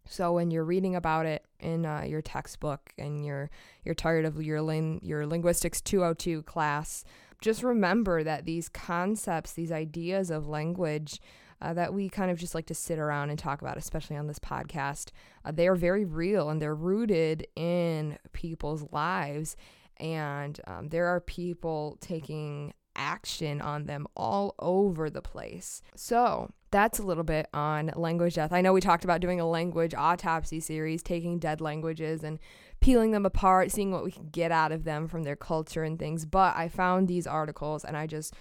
So 0.08 0.34
when 0.34 0.52
you're 0.52 0.66
reading 0.66 0.96
about 0.96 1.26
it 1.26 1.46
in 1.60 1.86
uh, 1.86 2.04
your 2.06 2.22
textbook 2.22 2.92
and 2.98 3.26
you're 3.26 3.50
you're 3.84 3.96
tired 3.96 4.26
of 4.26 4.42
your 4.42 4.62
lin- 4.62 5.00
your 5.02 5.26
linguistics 5.26 5.82
202 5.82 6.44
class, 6.44 7.04
just 7.42 7.64
remember 7.64 8.24
that 8.24 8.46
these 8.46 8.70
concepts, 8.70 9.54
these 9.54 9.72
ideas 9.72 10.30
of 10.30 10.48
language 10.48 11.20
uh, 11.62 11.74
that 11.74 11.94
we 11.94 12.10
kind 12.10 12.32
of 12.32 12.38
just 12.38 12.56
like 12.56 12.66
to 12.68 12.74
sit 12.74 13.00
around 13.00 13.30
and 13.30 13.40
talk 13.40 13.62
about, 13.62 13.78
especially 13.78 14.18
on 14.18 14.28
this 14.28 14.40
podcast. 14.40 15.10
Uh, 15.44 15.52
they 15.52 15.68
are 15.68 15.76
very 15.76 16.06
real 16.06 16.50
and 16.50 16.62
they're 16.62 16.76
rooted 16.76 17.48
in 17.56 18.18
people's 18.34 18.86
lives. 18.92 19.56
And 19.98 20.60
um, 20.68 20.90
there 20.90 21.08
are 21.08 21.22
people 21.22 21.98
taking 22.02 22.74
action 22.96 23.62
on 23.62 23.86
them 23.86 24.08
all 24.16 24.56
over 24.60 25.10
the 25.10 25.22
place. 25.22 25.82
So, 25.96 26.52
that's 26.72 27.00
a 27.00 27.04
little 27.04 27.24
bit 27.24 27.48
on 27.54 27.92
language 27.96 28.36
death. 28.36 28.52
I 28.52 28.60
know 28.60 28.74
we 28.74 28.82
talked 28.82 29.06
about 29.06 29.22
doing 29.22 29.40
a 29.40 29.48
language 29.48 29.94
autopsy 29.94 30.60
series, 30.60 31.02
taking 31.02 31.40
dead 31.40 31.62
languages 31.62 32.22
and 32.22 32.38
peeling 32.82 33.12
them 33.12 33.26
apart, 33.26 33.72
seeing 33.72 33.92
what 33.92 34.04
we 34.04 34.12
can 34.12 34.28
get 34.28 34.52
out 34.52 34.74
of 34.74 34.84
them 34.84 35.08
from 35.08 35.24
their 35.24 35.38
culture 35.38 35.84
and 35.84 35.98
things. 35.98 36.26
But 36.26 36.54
I 36.58 36.68
found 36.68 37.08
these 37.08 37.26
articles 37.28 37.86
and 37.86 37.96
I 37.96 38.08
just 38.08 38.34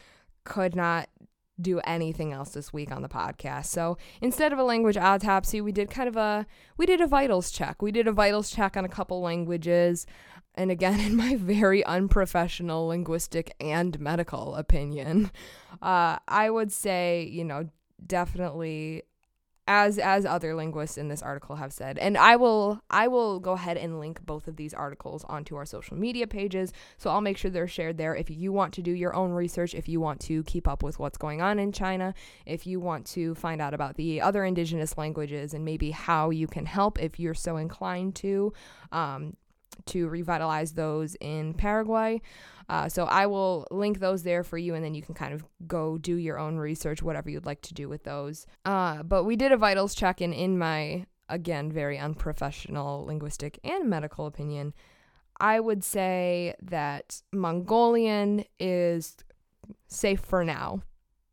could 0.42 0.74
not 0.74 1.08
do 1.60 1.80
anything 1.80 2.32
else 2.32 2.50
this 2.50 2.72
week 2.72 2.90
on 2.90 3.02
the 3.02 3.08
podcast. 3.08 3.66
So 3.66 3.96
instead 4.20 4.52
of 4.52 4.58
a 4.58 4.64
language 4.64 4.96
autopsy, 4.96 5.60
we 5.60 5.72
did 5.72 5.90
kind 5.90 6.08
of 6.08 6.16
a 6.16 6.46
we 6.76 6.86
did 6.86 7.00
a 7.00 7.06
vitals 7.06 7.50
check. 7.50 7.80
We 7.82 7.92
did 7.92 8.08
a 8.08 8.12
vitals 8.12 8.50
check 8.50 8.76
on 8.76 8.84
a 8.84 8.88
couple 8.88 9.20
languages. 9.20 10.06
And 10.54 10.70
again, 10.70 11.00
in 11.06 11.16
my 11.16 11.36
very 11.36 11.84
unprofessional 11.84 12.88
linguistic 12.88 13.54
and 13.60 13.98
medical 14.00 14.54
opinion, 14.56 15.30
uh, 15.82 16.18
I 16.26 16.50
would 16.50 16.72
say, 16.72 17.28
you 17.30 17.44
know, 17.44 17.68
definitely 18.04 19.04
as 19.66 19.98
as 19.98 20.26
other 20.26 20.54
linguists 20.54 20.98
in 20.98 21.08
this 21.08 21.22
article 21.22 21.56
have 21.56 21.72
said. 21.72 21.98
And 21.98 22.18
i 22.18 22.36
will 22.36 22.80
i 22.90 23.08
will 23.08 23.40
go 23.40 23.52
ahead 23.52 23.76
and 23.76 23.98
link 23.98 24.24
both 24.24 24.46
of 24.46 24.56
these 24.56 24.74
articles 24.74 25.24
onto 25.24 25.56
our 25.56 25.66
social 25.66 25.96
media 25.96 26.26
pages. 26.26 26.72
So 26.98 27.10
i'll 27.10 27.20
make 27.20 27.38
sure 27.38 27.50
they're 27.50 27.68
shared 27.68 27.98
there. 27.98 28.14
If 28.14 28.30
you 28.30 28.52
want 28.52 28.74
to 28.74 28.82
do 28.82 28.92
your 28.92 29.14
own 29.14 29.32
research 29.32 29.74
if 29.74 29.88
you 29.88 30.00
want 30.00 30.20
to 30.22 30.42
keep 30.44 30.68
up 30.68 30.82
with 30.82 30.98
what's 30.98 31.18
going 31.18 31.40
on 31.40 31.58
in 31.58 31.72
china 31.72 32.14
if 32.46 32.66
you 32.66 32.80
want 32.80 33.06
to 33.06 33.34
find 33.34 33.60
out 33.60 33.74
about 33.74 33.96
the 33.96 34.20
other 34.20 34.44
indigenous 34.44 34.96
languages 34.98 35.54
and 35.54 35.64
maybe 35.64 35.90
how 35.90 36.30
you 36.30 36.46
can 36.46 36.66
help 36.66 37.00
if 37.00 37.18
you're 37.18 37.34
so 37.34 37.56
inclined 37.56 38.14
to 38.14 38.52
um, 38.92 39.36
to 39.86 40.08
revitalize 40.08 40.72
those 40.72 41.16
in 41.20 41.54
Paraguay. 41.54 42.20
Uh, 42.68 42.88
so 42.88 43.04
I 43.04 43.26
will 43.26 43.66
link 43.70 43.98
those 43.98 44.22
there 44.22 44.42
for 44.42 44.56
you, 44.56 44.74
and 44.74 44.84
then 44.84 44.94
you 44.94 45.02
can 45.02 45.14
kind 45.14 45.34
of 45.34 45.44
go 45.66 45.98
do 45.98 46.16
your 46.16 46.38
own 46.38 46.56
research, 46.56 47.02
whatever 47.02 47.28
you'd 47.28 47.46
like 47.46 47.60
to 47.62 47.74
do 47.74 47.88
with 47.88 48.04
those. 48.04 48.46
Uh, 48.64 49.02
but 49.02 49.24
we 49.24 49.36
did 49.36 49.52
a 49.52 49.56
vitals 49.56 49.94
check 49.94 50.22
in 50.22 50.32
in 50.32 50.58
my, 50.58 51.04
again, 51.28 51.70
very 51.70 51.98
unprofessional 51.98 53.04
linguistic 53.04 53.58
and 53.64 53.90
medical 53.90 54.26
opinion. 54.26 54.72
I 55.40 55.60
would 55.60 55.84
say 55.84 56.54
that 56.62 57.22
Mongolian 57.32 58.44
is 58.58 59.16
safe 59.88 60.20
for 60.20 60.44
now. 60.44 60.82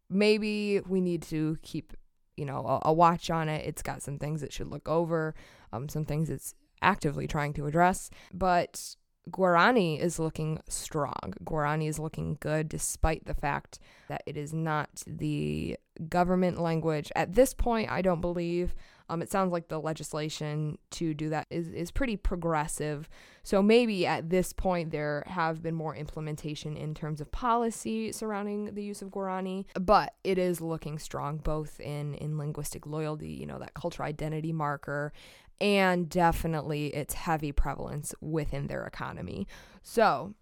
Maybe 0.09 0.81
we 0.81 0.99
need 0.99 1.21
to 1.23 1.57
keep, 1.61 1.93
you 2.35 2.45
know, 2.45 2.65
a, 2.83 2.89
a 2.89 2.93
watch 2.93 3.29
on 3.29 3.47
it. 3.47 3.65
It's 3.65 3.81
got 3.81 4.01
some 4.01 4.17
things 4.17 4.43
it 4.43 4.51
should 4.51 4.67
look 4.67 4.89
over, 4.89 5.33
um, 5.71 5.87
some 5.87 6.03
things 6.03 6.29
it's 6.29 6.55
actively 6.81 7.27
trying 7.27 7.53
to 7.53 7.67
address. 7.67 8.09
But 8.33 8.95
Guarani 9.29 9.99
is 9.99 10.19
looking 10.19 10.59
strong. 10.67 11.33
Guarani 11.43 11.87
is 11.87 11.99
looking 11.99 12.37
good 12.39 12.67
despite 12.67 13.25
the 13.25 13.33
fact 13.33 13.79
that 14.09 14.23
it 14.25 14.35
is 14.35 14.53
not 14.53 15.03
the 15.05 15.77
government 16.09 16.59
language. 16.59 17.11
At 17.15 17.35
this 17.35 17.53
point, 17.53 17.91
I 17.91 18.01
don't 18.01 18.21
believe. 18.21 18.73
Um, 19.11 19.21
it 19.21 19.29
sounds 19.29 19.51
like 19.51 19.67
the 19.67 19.77
legislation 19.77 20.77
to 20.91 21.13
do 21.13 21.27
that 21.29 21.45
is, 21.49 21.67
is 21.67 21.91
pretty 21.91 22.15
progressive. 22.15 23.09
So 23.43 23.61
maybe 23.61 24.07
at 24.07 24.29
this 24.29 24.53
point 24.53 24.91
there 24.91 25.25
have 25.27 25.61
been 25.61 25.75
more 25.75 25.93
implementation 25.93 26.77
in 26.77 26.93
terms 26.93 27.19
of 27.19 27.29
policy 27.29 28.13
surrounding 28.13 28.73
the 28.73 28.81
use 28.81 29.01
of 29.01 29.09
Guarani, 29.09 29.65
but 29.77 30.13
it 30.23 30.37
is 30.37 30.61
looking 30.61 30.97
strong 30.97 31.39
both 31.39 31.77
in, 31.81 32.13
in 32.15 32.37
linguistic 32.37 32.85
loyalty, 32.85 33.33
you 33.33 33.45
know, 33.45 33.59
that 33.59 33.73
cultural 33.73 34.07
identity 34.07 34.53
marker, 34.53 35.11
and 35.59 36.07
definitely 36.07 36.87
its 36.87 37.13
heavy 37.13 37.51
prevalence 37.51 38.15
within 38.21 38.67
their 38.67 38.85
economy. 38.85 39.45
So, 39.83 40.35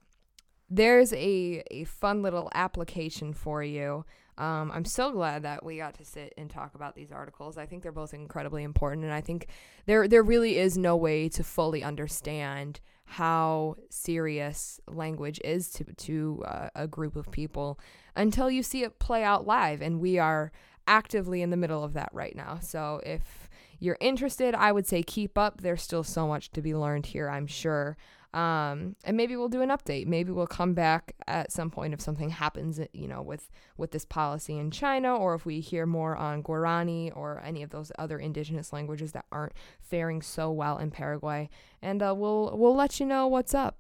there's 0.70 1.12
a, 1.14 1.64
a 1.72 1.86
fun 1.86 2.22
little 2.22 2.52
application 2.54 3.34
for 3.34 3.64
you. 3.64 4.06
Um, 4.40 4.72
I'm 4.74 4.86
so 4.86 5.12
glad 5.12 5.44
that 5.44 5.66
we 5.66 5.78
got 5.78 5.96
to 5.96 6.06
sit 6.06 6.34
and 6.38 6.50
talk 6.50 6.74
about 6.74 6.96
these 6.96 7.12
articles. 7.12 7.58
I 7.58 7.66
think 7.66 7.84
they're 7.84 7.92
both 7.92 8.14
incredibly 8.14 8.64
important, 8.64 9.04
and 9.04 9.14
I 9.14 9.22
think 9.22 9.48
there 9.86 10.08
there 10.08 10.24
really 10.24 10.58
is 10.58 10.78
no 10.78 10.96
way 10.96 11.28
to 11.30 11.44
fully 11.44 11.84
understand 11.84 12.80
how 13.04 13.76
serious 13.90 14.80
language 14.88 15.42
is 15.44 15.70
to 15.72 15.84
to 15.84 16.44
uh, 16.48 16.70
a 16.74 16.88
group 16.88 17.16
of 17.18 17.30
people 17.32 17.80
until 18.16 18.50
you 18.50 18.64
see 18.64 18.84
it 18.84 18.98
play 18.98 19.24
out 19.24 19.46
live, 19.46 19.82
and 19.82 20.00
we 20.00 20.18
are 20.18 20.52
actively 20.88 21.42
in 21.42 21.50
the 21.50 21.58
middle 21.58 21.84
of 21.84 21.94
that 21.94 22.10
right 22.14 22.36
now. 22.36 22.60
So 22.62 23.02
if 23.06 23.50
you're 23.80 23.98
interested, 24.00 24.56
I 24.56 24.72
would 24.72 24.88
say 24.88 25.04
keep 25.04 25.38
up. 25.38 25.62
There's 25.62 25.82
still 25.82 26.04
so 26.04 26.28
much 26.28 26.52
to 26.52 26.62
be 26.62 26.74
learned 26.74 27.08
here, 27.08 27.30
I'm 27.30 27.48
sure. 27.48 27.98
Um, 28.32 28.96
and 29.04 29.18
maybe 29.18 29.36
we'll 29.36 29.50
do 29.50 29.62
an 29.62 29.70
update. 29.70 30.06
Maybe 30.06 30.32
we'll 30.32 30.46
come 30.46 30.76
back 30.76 31.16
at 31.28 31.52
some 31.52 31.72
point 31.72 31.96
if 31.96 32.02
something 32.02 32.30
happens, 32.30 32.80
you 32.94 33.08
know, 33.08 33.24
with 33.24 33.50
with 33.76 33.92
this 33.92 34.06
policy 34.06 34.58
in 34.58 34.70
China, 34.70 35.16
or 35.16 35.34
if 35.34 35.46
we 35.46 35.62
hear 35.62 35.88
more 35.88 36.16
on 36.16 36.44
Guarani 36.44 37.12
or 37.16 37.42
any 37.44 37.64
of 37.64 37.72
those 37.72 37.92
other 37.98 38.20
indigenous 38.20 38.72
languages 38.72 39.14
that 39.14 39.26
aren't 39.32 39.54
faring 39.82 40.22
so 40.22 40.52
well 40.52 40.78
in 40.78 40.92
Paraguay. 40.92 41.50
And 41.82 42.04
uh, 42.04 42.14
we'll 42.16 42.56
we'll 42.56 42.76
let 42.76 43.00
you 43.00 43.06
know 43.08 43.26
what's 43.28 43.56
up. 43.56 43.80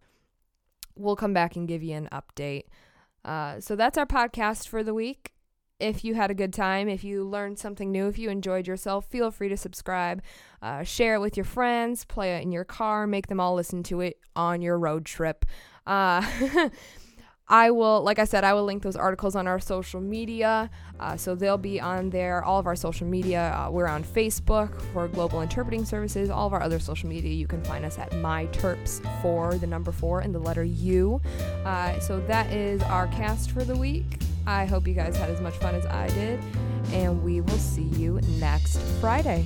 We'll 0.95 1.15
come 1.15 1.33
back 1.33 1.55
and 1.55 1.67
give 1.67 1.83
you 1.83 1.95
an 1.95 2.09
update. 2.11 2.63
Uh, 3.23 3.59
so 3.59 3.75
that's 3.75 3.97
our 3.97 4.07
podcast 4.07 4.67
for 4.67 4.83
the 4.83 4.93
week. 4.93 5.33
If 5.79 6.03
you 6.03 6.15
had 6.15 6.29
a 6.29 6.33
good 6.33 6.53
time, 6.53 6.89
if 6.89 7.03
you 7.03 7.23
learned 7.23 7.57
something 7.57 7.91
new, 7.91 8.07
if 8.07 8.19
you 8.19 8.29
enjoyed 8.29 8.67
yourself, 8.67 9.05
feel 9.05 9.31
free 9.31 9.49
to 9.49 9.57
subscribe, 9.57 10.21
uh, 10.61 10.83
share 10.83 11.15
it 11.15 11.19
with 11.19 11.37
your 11.37 11.45
friends, 11.45 12.05
play 12.05 12.35
it 12.35 12.43
in 12.43 12.51
your 12.51 12.65
car, 12.65 13.07
make 13.07 13.27
them 13.27 13.39
all 13.39 13.55
listen 13.55 13.81
to 13.83 14.01
it 14.01 14.19
on 14.35 14.61
your 14.61 14.77
road 14.77 15.05
trip. 15.05 15.45
Uh, 15.87 16.21
I 17.51 17.71
will, 17.71 18.03
like 18.03 18.19
I 18.19 18.25
said, 18.25 18.43
I 18.43 18.53
will 18.53 18.63
link 18.63 18.83
those 18.83 18.95
articles 18.95 19.35
on 19.35 19.47
our 19.47 19.59
social 19.59 19.99
media. 19.99 20.69
Uh, 20.99 21.17
so 21.17 21.33
they'll 21.33 21.57
be 21.57 21.81
on 21.81 22.11
there, 22.11 22.43
all 22.43 22.59
of 22.59 22.67
our 22.67 22.75
social 22.75 23.07
media. 23.07 23.55
Uh, 23.57 23.71
we're 23.71 23.87
on 23.87 24.03
Facebook 24.03 24.79
for 24.93 25.07
Global 25.07 25.41
Interpreting 25.41 25.83
Services. 25.83 26.29
All 26.29 26.45
of 26.45 26.53
our 26.53 26.61
other 26.61 26.77
social 26.77 27.09
media, 27.09 27.33
you 27.33 27.47
can 27.47 27.63
find 27.63 27.85
us 27.85 27.97
at 27.97 28.11
MyTerps 28.11 29.21
for 29.23 29.55
the 29.55 29.65
number 29.65 29.91
four 29.91 30.19
and 30.19 30.33
the 30.33 30.39
letter 30.39 30.63
U. 30.63 31.19
Uh, 31.65 31.99
so 31.99 32.19
that 32.27 32.53
is 32.53 32.83
our 32.83 33.07
cast 33.07 33.49
for 33.49 33.63
the 33.63 33.75
week. 33.75 34.19
I 34.49 34.65
hope 34.65 34.87
you 34.87 34.95
guys 34.95 35.15
had 35.15 35.29
as 35.29 35.39
much 35.41 35.53
fun 35.57 35.75
as 35.75 35.85
I 35.85 36.07
did, 36.07 36.39
and 36.91 37.23
we 37.23 37.39
will 37.39 37.59
see 37.59 37.83
you 37.83 38.19
next 38.39 38.79
Friday. 38.99 39.45